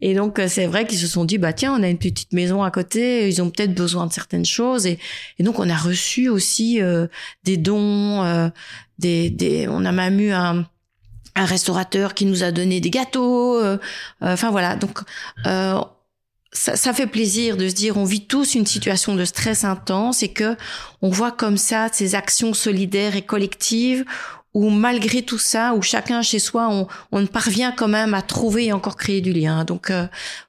et 0.00 0.14
donc 0.14 0.38
euh, 0.38 0.46
c'est 0.48 0.66
vrai 0.66 0.86
qu'ils 0.86 0.98
se 0.98 1.06
sont 1.06 1.24
dit 1.24 1.38
bah 1.38 1.52
tiens 1.52 1.74
on 1.78 1.82
a 1.82 1.88
une 1.88 1.98
petite 1.98 2.32
maison 2.32 2.62
à 2.62 2.70
côté, 2.70 3.28
ils 3.28 3.40
ont 3.40 3.50
peut-être 3.50 3.74
besoin 3.74 4.06
de 4.06 4.12
certaines 4.12 4.44
choses 4.44 4.86
et, 4.86 4.98
et 5.38 5.42
donc 5.42 5.58
on 5.58 5.68
a 5.70 5.76
reçu 5.76 6.28
aussi 6.28 6.82
euh, 6.82 7.06
des 7.44 7.56
dons, 7.56 8.22
euh, 8.22 8.48
des, 8.98 9.30
des 9.30 9.68
on 9.68 9.84
a 9.84 9.92
même 9.92 10.20
eu 10.20 10.30
un 10.32 10.66
un 11.38 11.44
restaurateur 11.44 12.14
qui 12.14 12.24
nous 12.24 12.42
a 12.42 12.50
donné 12.50 12.80
des 12.80 12.88
gâteaux, 12.88 13.60
enfin 14.22 14.50
voilà 14.50 14.74
donc 14.74 15.00
ça, 16.52 16.76
ça, 16.76 16.94
fait 16.94 17.06
plaisir 17.06 17.58
de 17.58 17.68
se 17.68 17.74
dire 17.74 17.98
on 17.98 18.04
vit 18.04 18.26
tous 18.26 18.54
une 18.54 18.64
situation 18.64 19.14
de 19.14 19.24
stress 19.26 19.64
intense 19.64 20.22
et 20.22 20.28
que 20.28 20.56
on 21.02 21.10
voit 21.10 21.32
comme 21.32 21.58
ça 21.58 21.88
ces 21.92 22.14
actions 22.14 22.54
solidaires 22.54 23.16
et 23.16 23.22
collectives 23.22 24.06
où 24.56 24.70
malgré 24.70 25.20
tout 25.20 25.38
ça, 25.38 25.74
où 25.74 25.82
chacun 25.82 26.22
chez 26.22 26.38
soi, 26.38 26.68
on, 26.70 26.88
on 27.12 27.26
parvient 27.26 27.72
quand 27.72 27.88
même 27.88 28.14
à 28.14 28.22
trouver 28.22 28.66
et 28.66 28.72
encore 28.72 28.96
créer 28.96 29.20
du 29.20 29.34
lien. 29.34 29.64
Donc 29.64 29.90
euh, 29.90 30.06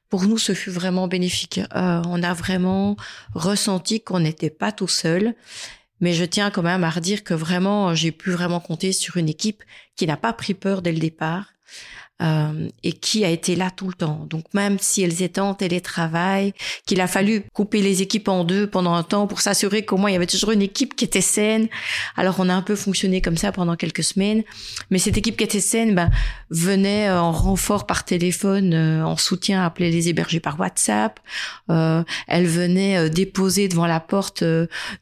pour 0.10 0.23
nous, 0.23 0.38
ce 0.38 0.53
fut 0.53 0.69
vraiment 0.69 1.10
bénéfique. 1.10 1.60
Euh, 1.75 2.01
on 2.07 2.23
a 2.23 2.33
vraiment 2.33 2.95
ressenti 3.36 3.99
qu'on 3.99 4.21
n'était 4.21 4.49
pas 4.49 4.71
tout 4.71 4.88
seul. 4.88 5.36
Mais 5.99 6.13
je 6.13 6.25
tiens 6.25 6.51
quand 6.51 6.62
même 6.62 6.83
à 6.83 6.89
redire 6.89 7.23
que 7.23 7.33
vraiment, 7.33 7.95
j'ai 7.95 8.12
pu 8.12 8.31
vraiment 8.31 8.60
compter 8.60 8.91
sur 8.91 9.17
une 9.17 9.29
équipe 9.29 9.63
qui 9.95 10.05
n'a 10.05 10.17
pas 10.17 10.33
pris 10.33 10.53
peur 10.53 10.81
dès 10.81 10.91
le 10.91 10.99
départ, 10.99 11.53
euh, 12.21 12.69
et 12.84 12.93
qui 12.93 13.23
a 13.25 13.30
été 13.30 13.56
là 13.56 13.69
tout 13.69 13.88
le 13.88 13.93
temps. 13.93 14.25
Donc 14.30 14.45
même 14.53 14.77
si 14.80 15.03
elles 15.03 15.21
étaient 15.21 15.41
en 15.41 15.53
télétravail, 15.53 16.53
qu'il 16.86 17.01
a 17.01 17.08
fallu 17.08 17.43
couper 17.53 17.82
les 17.82 18.01
équipes 18.01 18.27
en 18.27 18.43
deux 18.43 18.67
pendant 18.67 18.93
un 18.93 19.03
temps 19.03 19.27
pour 19.27 19.41
s'assurer 19.41 19.86
qu'au 19.86 19.97
moins 19.97 20.10
il 20.10 20.13
y 20.13 20.15
avait 20.15 20.27
toujours 20.27 20.51
une 20.51 20.62
équipe 20.62 20.95
qui 20.95 21.06
était 21.06 21.21
saine. 21.21 21.67
Alors 22.15 22.36
on 22.39 22.49
a 22.49 22.53
un 22.53 22.62
peu 22.62 22.75
fonctionné 22.75 23.21
comme 23.21 23.38
ça 23.38 23.51
pendant 23.51 23.75
quelques 23.75 24.03
semaines, 24.03 24.43
mais 24.89 24.97
cette 24.97 25.17
équipe 25.17 25.38
qui 25.38 25.43
était 25.43 25.60
saine 25.60 25.95
ben, 25.95 26.10
venait 26.49 27.10
euh, 27.10 27.19
en 27.19 27.32
renfort 27.32 27.86
par 27.86 28.06
téléphone, 28.06 28.73
euh, 28.73 29.03
en 29.03 29.17
soutien, 29.17 29.63
appeler 29.63 29.91
les 29.91 30.10
hébergés 30.10 30.39
par 30.39 30.60
WhatsApp. 30.60 31.19
Euh, 31.69 32.03
elle 32.27 32.47
venait 32.47 33.10
déposer 33.10 33.67
devant 33.67 33.86
la 33.88 33.99
porte 33.99 34.43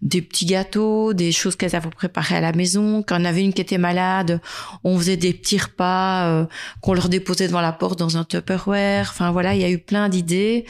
des 0.02 0.22
petits 0.22 0.46
gâteaux, 0.46 1.14
des 1.14 1.32
choses 1.32 1.56
qu'elles 1.56 1.76
avaient 1.76 1.90
préparées 1.90 2.36
à 2.36 2.42
la 2.42 2.52
maison. 2.52 3.04
Quand 3.04 3.22
on 3.22 3.26
avait 3.26 3.44
une 3.44 3.54
qui 3.54 3.62
était 3.62 3.78
malade, 3.78 4.42
on 4.84 4.98
faisait 4.98 5.18
des 5.18 5.34
petits 5.34 5.58
repas 5.58 6.48
qu'on 6.82 6.94
leur 6.94 7.05
déposer 7.10 7.48
devant 7.48 7.62
la 7.62 7.72
porte 7.72 8.00
dans 8.00 8.18
un 8.18 8.24
Tupperware. 8.24 9.08
Enfin 9.10 9.32
voilà, 9.32 9.56
il 9.56 9.62
y 9.62 9.64
a 9.64 9.70
eu 9.70 9.80
plein 9.80 10.10
d'idées. 10.10 10.66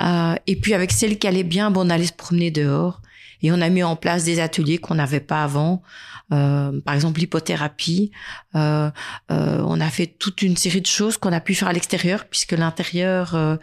Euh, 0.00 0.34
et 0.46 0.56
puis 0.56 0.74
avec 0.74 0.92
celle 0.92 1.18
qui 1.18 1.26
allait 1.26 1.42
bien, 1.42 1.70
bon, 1.70 1.86
on 1.86 1.90
allait 1.90 2.06
se 2.06 2.12
promener 2.12 2.50
dehors. 2.50 3.00
Et 3.42 3.52
on 3.52 3.60
a 3.60 3.68
mis 3.68 3.82
en 3.82 3.96
place 3.96 4.24
des 4.24 4.40
ateliers 4.40 4.78
qu'on 4.78 4.96
n'avait 4.96 5.20
pas 5.20 5.44
avant. 5.44 5.82
Euh, 6.32 6.80
par 6.82 6.94
exemple, 6.94 7.20
l'hypothérapie. 7.20 8.10
Euh, 8.54 8.90
euh, 9.30 9.62
on 9.66 9.80
a 9.80 9.88
fait 9.88 10.06
toute 10.06 10.42
une 10.42 10.56
série 10.56 10.80
de 10.80 10.86
choses 10.86 11.16
qu'on 11.16 11.32
a 11.32 11.40
pu 11.40 11.54
faire 11.54 11.68
à 11.68 11.72
l'extérieur, 11.72 12.26
puisque 12.26 12.52
l'intérieur, 12.52 13.34
euh, 13.34 13.56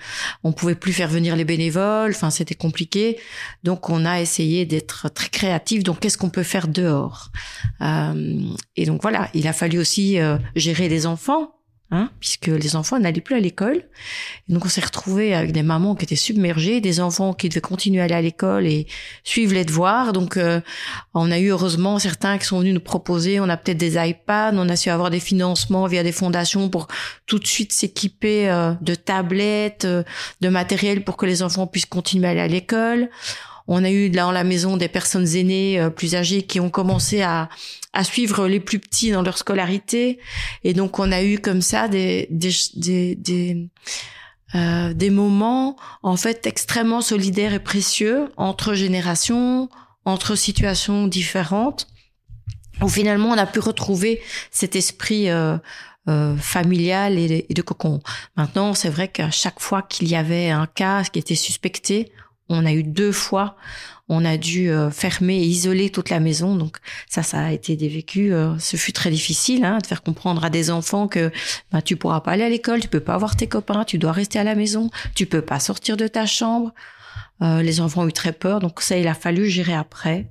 on 0.44 0.52
pouvait 0.52 0.76
plus 0.76 0.94
faire 0.94 1.10
venir 1.10 1.36
les 1.36 1.46
bénévoles. 1.46 2.12
Enfin, 2.12 2.30
c'était 2.32 2.56
compliqué. 2.56 3.20
Donc, 3.64 3.90
on 3.90 4.06
a 4.06 4.20
essayé 4.22 4.66
d'être 4.66 5.10
très 5.10 5.30
créatif. 5.30 5.84
Donc, 5.84 6.00
qu'est-ce 6.00 6.18
qu'on 6.18 6.30
peut 6.30 6.44
faire 6.44 6.68
dehors? 6.68 7.32
Et 8.76 8.86
donc 8.86 9.02
voilà, 9.02 9.30
il 9.34 9.48
a 9.48 9.54
fallu 9.54 9.78
aussi 9.78 10.18
gérer 10.56 10.90
les 10.90 11.06
enfants 11.06 11.55
Hein, 11.92 12.10
puisque 12.20 12.48
les 12.48 12.76
enfants 12.76 12.98
n'allaient 12.98 13.22
plus 13.22 13.36
à 13.36 13.40
l'école. 13.40 13.84
Donc 14.50 14.66
on 14.66 14.70
s'est 14.70 14.82
retrouvé 14.82 15.36
avec 15.36 15.52
des 15.52 15.62
mamans 15.62 15.94
qui 15.94 16.04
étaient 16.04 16.16
submergées, 16.16 16.82
des 16.82 17.00
enfants 17.00 17.32
qui 17.32 17.48
devaient 17.48 17.62
continuer 17.62 18.02
à 18.02 18.06
aller 18.06 18.16
à 18.16 18.22
l'école 18.24 18.66
et 18.66 18.88
suivre 19.24 19.54
les 19.54 19.66
devoirs. 19.66 20.12
Donc 20.12 20.36
euh, 20.36 20.62
on 21.14 21.30
a 21.30 21.38
eu 21.38 21.50
heureusement 21.50 22.00
certains 22.00 22.40
qui 22.40 22.46
sont 22.46 22.60
venus 22.60 22.74
nous 22.74 22.80
proposer, 22.80 23.40
on 23.40 23.50
a 23.50 23.56
peut-être 23.56 23.78
des 23.78 24.04
iPads, 24.04 24.54
on 24.56 24.68
a 24.68 24.76
su 24.76 24.90
avoir 24.90 25.12
des 25.12 25.20
financements 25.20 25.86
via 25.86 26.02
des 26.02 26.12
fondations 26.12 26.70
pour 26.70 26.88
tout 27.28 27.38
de 27.38 27.46
suite 27.46 27.72
s'équiper 27.72 28.50
euh, 28.50 28.74
de 28.82 28.96
tablettes, 28.96 29.86
euh, 29.86 30.02
de 30.42 30.50
matériel 30.50 31.04
pour 31.04 31.18
que 31.18 31.28
les 31.28 31.44
enfants 31.44 31.68
puissent 31.68 31.86
continuer 31.86 32.28
à 32.28 32.32
aller 32.32 32.42
à 32.42 32.48
l'école. 32.48 33.12
On 33.68 33.84
a 33.84 33.90
eu 33.90 34.10
dans 34.10 34.32
la 34.32 34.44
maison 34.44 34.78
des 34.78 34.88
personnes 34.88 35.28
aînées, 35.36 35.80
euh, 35.80 35.90
plus 35.90 36.16
âgées, 36.16 36.44
qui 36.44 36.60
ont 36.60 36.70
commencé 36.70 37.22
à, 37.22 37.50
à 37.94 38.04
suivre 38.04 38.48
les 38.48 38.60
plus 38.60 38.80
petits 38.80 39.12
dans 39.12 39.24
leur 39.24 39.38
scolarité. 39.38 40.20
Et 40.64 40.74
donc, 40.74 41.00
on 41.00 41.12
a 41.12 41.24
eu 41.24 41.40
comme 41.40 41.62
ça 41.62 41.88
des, 41.88 42.28
des, 42.30 42.52
des, 42.76 43.70
euh, 44.54 44.94
des 44.94 45.10
moments, 45.10 45.78
en 46.04 46.18
fait, 46.18 46.46
extrêmement 46.46 47.02
solidaires 47.02 47.54
et 47.54 47.60
précieux 47.60 48.30
entre 48.38 48.74
générations, 48.76 49.70
entre 50.06 50.36
situations 50.36 51.08
différentes, 51.08 51.88
où 52.82 52.88
finalement, 52.88 53.30
on 53.30 53.38
a 53.38 53.48
pu 53.48 53.60
retrouver 53.60 54.22
cet 54.52 54.76
esprit 54.76 55.30
euh, 55.30 55.58
euh, 56.08 56.38
familial 56.38 57.18
et, 57.18 57.48
et 57.50 57.54
de 57.54 57.62
cocon. 57.64 58.02
Maintenant, 58.36 58.76
c'est 58.76 58.90
vrai 58.90 59.08
qu'à 59.08 59.32
chaque 59.32 59.60
fois 59.60 59.82
qu'il 59.82 60.08
y 60.08 60.16
avait 60.16 60.50
un 60.50 60.68
cas 60.68 61.04
qui 61.04 61.18
était 61.18 61.34
suspecté, 61.36 62.12
on 62.50 62.66
a 62.66 62.74
eu 62.74 62.84
deux 62.84 63.12
fois, 63.12 63.56
on 64.08 64.24
a 64.24 64.38
dû 64.38 64.70
euh, 64.70 64.92
fermer 64.92 65.38
et 65.38 65.46
isoler 65.46 65.90
toute 65.90 66.10
la 66.10 66.20
maison. 66.20 66.56
Donc 66.56 66.78
ça, 67.10 67.24
ça 67.24 67.44
a 67.46 67.52
été 67.52 67.76
des 67.76 67.90
vécus. 67.90 68.32
Euh, 68.34 68.56
ce 68.60 68.78
fut 68.78 68.94
très 68.94 69.10
difficile 69.10 69.66
hein, 69.66 69.80
de 69.80 69.88
faire 69.88 70.04
comprendre 70.04 70.46
à 70.46 70.50
des 70.50 70.70
enfants 70.70 71.08
que 71.08 71.32
bah, 71.72 71.82
tu 71.82 71.96
pourras 71.96 72.22
pas 72.22 72.32
aller 72.32 72.44
à 72.44 72.50
l'école, 72.50 72.82
tu 72.82 72.88
peux 72.88 73.00
pas 73.00 73.18
voir 73.18 73.36
tes 73.36 73.48
copains, 73.48 73.84
tu 73.84 73.98
dois 73.98 74.12
rester 74.12 74.38
à 74.38 74.44
la 74.44 74.56
maison, 74.56 74.90
tu 75.16 75.26
peux 75.26 75.42
pas 75.42 75.60
sortir 75.60 75.98
de 75.98 76.08
ta 76.08 76.26
chambre. 76.26 76.74
Euh, 77.42 77.62
les 77.62 77.82
enfants 77.82 78.04
ont 78.04 78.08
eu 78.08 78.14
très 78.14 78.32
peur, 78.32 78.60
donc 78.60 78.82
ça, 78.82 78.98
il 78.98 79.08
a 79.08 79.14
fallu 79.14 79.50
gérer 79.50 79.74
après. 79.74 80.28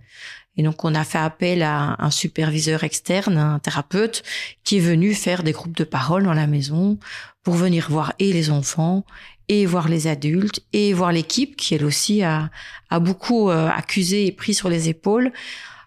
Et 0.57 0.63
donc, 0.63 0.85
on 0.85 0.95
a 0.95 1.05
fait 1.05 1.19
appel 1.19 1.63
à 1.63 1.97
un 1.99 2.11
superviseur 2.11 2.85
externe, 2.85 3.37
un 3.37 3.59
thérapeute, 3.59 4.23
qui 4.63 4.77
est 4.77 4.81
venu 4.81 5.13
faire 5.13 5.43
des 5.43 5.51
groupes 5.51 5.77
de 5.77 5.85
parole 5.85 6.23
dans 6.23 6.33
la 6.33 6.47
maison 6.47 6.97
pour 7.43 7.55
venir 7.55 7.91
voir 7.91 8.15
et 8.21 8.33
les 8.33 8.51
enfants 8.51 9.05
et 9.49 9.67
voir 9.67 9.89
les 9.89 10.07
adultes 10.07 10.61
et 10.73 10.93
voir 10.93 11.13
l'équipe 11.13 11.57
qui 11.57 11.75
elle 11.75 11.85
aussi 11.85 12.23
a, 12.23 12.51
a 12.91 12.99
beaucoup 12.99 13.51
euh, 13.51 13.69
accusé 13.69 14.27
et 14.27 14.33
pris 14.33 14.55
sur 14.55 14.69
les 14.69 14.89
épaules. 14.89 15.33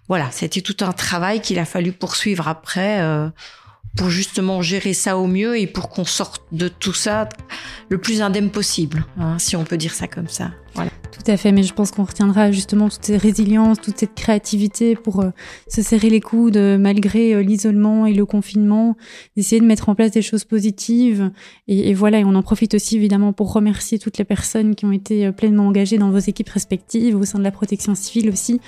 Voilà, 0.07 0.29
c'était 0.31 0.61
tout 0.61 0.77
un 0.81 0.93
travail 0.93 1.41
qu'il 1.41 1.59
a 1.59 1.65
fallu 1.65 1.91
poursuivre 1.91 2.47
après 2.47 3.01
euh, 3.01 3.29
pour 3.97 4.09
justement 4.09 4.61
gérer 4.61 4.93
ça 4.93 5.17
au 5.17 5.27
mieux 5.27 5.57
et 5.57 5.67
pour 5.67 5.89
qu'on 5.89 6.05
sorte 6.05 6.43
de 6.51 6.67
tout 6.67 6.93
ça 6.93 7.27
le 7.89 7.97
plus 7.97 8.21
indemne 8.21 8.51
possible, 8.51 9.05
hein, 9.19 9.37
si 9.39 9.55
on 9.55 9.65
peut 9.65 9.77
dire 9.77 9.93
ça 9.93 10.07
comme 10.07 10.29
ça. 10.29 10.51
Voilà. 10.77 10.91
Tout 11.11 11.31
à 11.31 11.37
fait, 11.37 11.51
mais 11.51 11.63
je 11.63 11.73
pense 11.73 11.89
qu'on 11.89 12.03
retiendra 12.03 12.51
justement 12.51 12.87
toute 12.87 13.03
cette 13.03 13.19
résilience, 13.19 13.81
toute 13.81 13.97
cette 13.97 14.13
créativité 14.13 14.95
pour 14.95 15.21
euh, 15.21 15.31
se 15.67 15.81
serrer 15.81 16.11
les 16.11 16.21
coudes 16.21 16.57
euh, 16.57 16.77
malgré 16.77 17.33
euh, 17.33 17.41
l'isolement 17.41 18.05
et 18.05 18.13
le 18.13 18.25
confinement, 18.27 18.95
d'essayer 19.35 19.59
de 19.59 19.65
mettre 19.65 19.89
en 19.89 19.95
place 19.95 20.11
des 20.11 20.21
choses 20.21 20.43
positives. 20.43 21.31
Et, 21.67 21.95
voilà, 21.95 22.19
et 22.19 22.23
on 22.23 22.35
en 22.35 22.43
profite 22.43 22.75
aussi 22.75 22.95
évidemment 22.95 23.33
pour 23.33 23.51
remercier 23.51 23.97
toutes 23.97 24.19
les 24.19 24.23
personnes 24.23 24.75
qui 24.75 24.85
ont 24.85 24.91
été 24.91 25.31
pleinement 25.31 25.65
engagées 25.65 25.97
dans 25.97 26.11
vos 26.11 26.19
équipes 26.19 26.49
respectives, 26.49 27.15
au 27.15 27.25
sein 27.25 27.39
de 27.39 27.43
la 27.43 27.51
protection 27.51 27.95
civile 27.95 28.29
aussi, 28.29 28.61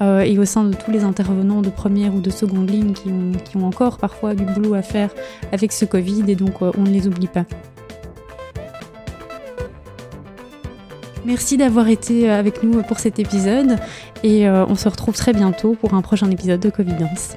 et 0.00 0.38
au 0.38 0.44
sein 0.44 0.64
de 0.64 0.74
tous 0.74 0.90
les 0.90 1.04
intervenants 1.04 1.62
de 1.62 1.70
première 1.70 2.14
ou 2.14 2.20
de 2.20 2.30
seconde 2.30 2.68
ligne 2.68 2.92
qui 2.92 3.56
ont 3.56 3.64
encore 3.64 3.98
parfois 3.98 4.34
du 4.34 4.44
boulot 4.44 4.74
à 4.74 4.82
faire 4.82 5.14
avec 5.52 5.72
ce 5.72 5.84
Covid, 5.84 6.24
et 6.28 6.34
donc 6.34 6.60
on 6.60 6.82
ne 6.82 6.90
les 6.90 7.06
oublie 7.06 7.28
pas. 7.28 7.46
Merci 11.24 11.56
d'avoir 11.56 11.88
été 11.88 12.28
avec 12.28 12.62
nous 12.62 12.82
pour 12.82 12.98
cet 12.98 13.18
épisode 13.18 13.78
et 14.24 14.48
on 14.48 14.74
se 14.74 14.88
retrouve 14.88 15.14
très 15.14 15.32
bientôt 15.32 15.74
pour 15.74 15.94
un 15.94 16.02
prochain 16.02 16.30
épisode 16.30 16.60
de 16.60 16.70
Covidence. 16.70 17.36